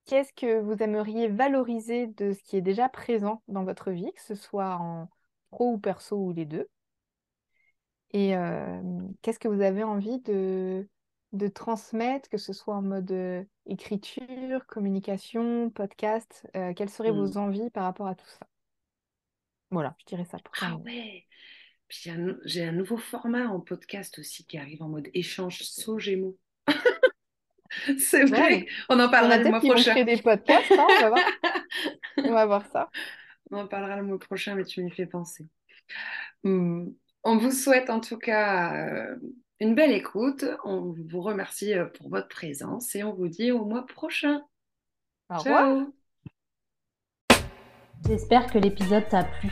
Qu'est-ce 0.05 0.33
que 0.33 0.59
vous 0.61 0.81
aimeriez 0.81 1.27
valoriser 1.27 2.07
de 2.07 2.33
ce 2.33 2.41
qui 2.43 2.57
est 2.57 2.61
déjà 2.61 2.89
présent 2.89 3.41
dans 3.47 3.63
votre 3.63 3.91
vie, 3.91 4.11
que 4.13 4.21
ce 4.21 4.35
soit 4.35 4.75
en 4.77 5.09
pro 5.51 5.73
ou 5.73 5.77
perso 5.79 6.17
ou 6.17 6.31
les 6.33 6.45
deux? 6.45 6.67
Et 8.11 8.35
euh, 8.35 8.81
qu'est-ce 9.21 9.39
que 9.39 9.47
vous 9.47 9.61
avez 9.61 9.83
envie 9.83 10.19
de, 10.21 10.87
de 11.33 11.47
transmettre, 11.47 12.29
que 12.29 12.37
ce 12.37 12.53
soit 12.53 12.75
en 12.75 12.81
mode 12.81 13.45
écriture, 13.65 14.65
communication, 14.67 15.69
podcast, 15.69 16.47
euh, 16.55 16.73
quelles 16.73 16.89
seraient 16.89 17.11
Mhm. 17.11 17.17
vos 17.27 17.37
envies 17.37 17.69
par 17.71 17.83
rapport 17.83 18.07
à 18.07 18.15
tout 18.15 18.27
ça? 18.27 18.47
Voilà, 19.71 19.95
je 19.99 20.05
dirais 20.05 20.25
ça 20.25 20.39
pour 20.39 20.55
Ah 20.59 20.75
ouais. 20.77 21.25
Puis 21.87 21.99
j'ai 22.03 22.11
un, 22.11 22.37
j'ai 22.45 22.63
un 22.65 22.71
nouveau 22.73 22.97
format 22.97 23.47
en 23.47 23.59
podcast 23.61 24.19
aussi 24.19 24.45
qui 24.45 24.57
arrive 24.57 24.83
en 24.83 24.89
mode 24.89 25.09
échange 25.13 25.61
saut 25.63 25.99
Gémeaux. 25.99 26.37
C'est 27.99 28.25
vrai. 28.25 28.41
Ouais. 28.41 28.67
On 28.89 28.99
en 28.99 29.09
parlera 29.09 29.37
le 29.37 29.49
mois 29.49 29.59
vont 29.59 29.69
prochain. 29.69 29.91
créer 29.91 30.05
des 30.05 30.21
podcasts, 30.21 30.71
hein, 30.71 30.85
on 30.89 31.01
va 31.01 31.09
voir. 31.09 31.25
On 32.17 32.31
va 32.31 32.45
voir 32.45 32.65
ça. 32.71 32.89
On 33.51 33.57
en 33.57 33.67
parlera 33.67 33.97
le 33.97 34.03
mois 34.03 34.19
prochain, 34.19 34.55
mais 34.55 34.63
tu 34.63 34.81
m'y 34.81 34.91
fais 34.91 35.05
penser. 35.05 35.45
Hmm. 36.43 36.87
On 37.23 37.37
vous 37.37 37.51
souhaite 37.51 37.89
en 37.89 37.99
tout 37.99 38.17
cas 38.17 38.73
euh, 38.75 39.15
une 39.59 39.75
belle 39.75 39.91
écoute. 39.91 40.45
On 40.63 40.95
vous 41.09 41.21
remercie 41.21 41.73
euh, 41.73 41.85
pour 41.85 42.09
votre 42.09 42.27
présence 42.27 42.95
et 42.95 43.03
on 43.03 43.13
vous 43.13 43.27
dit 43.27 43.51
au 43.51 43.65
mois 43.65 43.85
prochain. 43.85 44.43
Au 45.29 45.37
revoir. 45.37 45.63
Ciao. 45.63 45.93
J'espère 48.07 48.51
que 48.51 48.59
l'épisode 48.59 49.07
t'a 49.09 49.23
plu. 49.23 49.49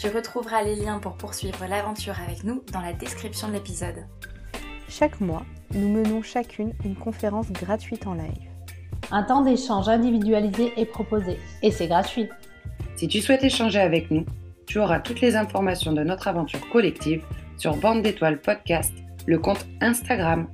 Tu 0.00 0.08
retrouveras 0.08 0.62
les 0.62 0.76
liens 0.76 0.98
pour 0.98 1.16
poursuivre 1.16 1.66
l'aventure 1.66 2.20
avec 2.20 2.44
nous 2.44 2.62
dans 2.72 2.80
la 2.80 2.92
description 2.92 3.48
de 3.48 3.54
l'épisode. 3.54 4.06
Chaque 4.88 5.20
mois, 5.20 5.44
nous 5.74 5.88
menons 5.88 6.22
chacune 6.22 6.72
une 6.84 6.96
conférence 6.96 7.52
gratuite 7.52 8.06
en 8.06 8.14
live. 8.14 8.48
Un 9.10 9.22
temps 9.22 9.42
d'échange 9.42 9.88
individualisé 9.88 10.72
est 10.76 10.86
proposé 10.86 11.38
et 11.62 11.70
c'est 11.70 11.88
gratuit. 11.88 12.28
Si 12.96 13.06
tu 13.06 13.20
souhaites 13.20 13.44
échanger 13.44 13.80
avec 13.80 14.10
nous, 14.10 14.24
tu 14.66 14.78
auras 14.78 15.00
toutes 15.00 15.20
les 15.20 15.36
informations 15.36 15.92
de 15.92 16.02
notre 16.02 16.28
aventure 16.28 16.68
collective 16.70 17.22
sur 17.56 17.76
Bande 17.76 18.02
d'étoiles 18.02 18.40
podcast, 18.40 18.92
le 19.26 19.38
compte 19.38 19.66
Instagram 19.80 20.48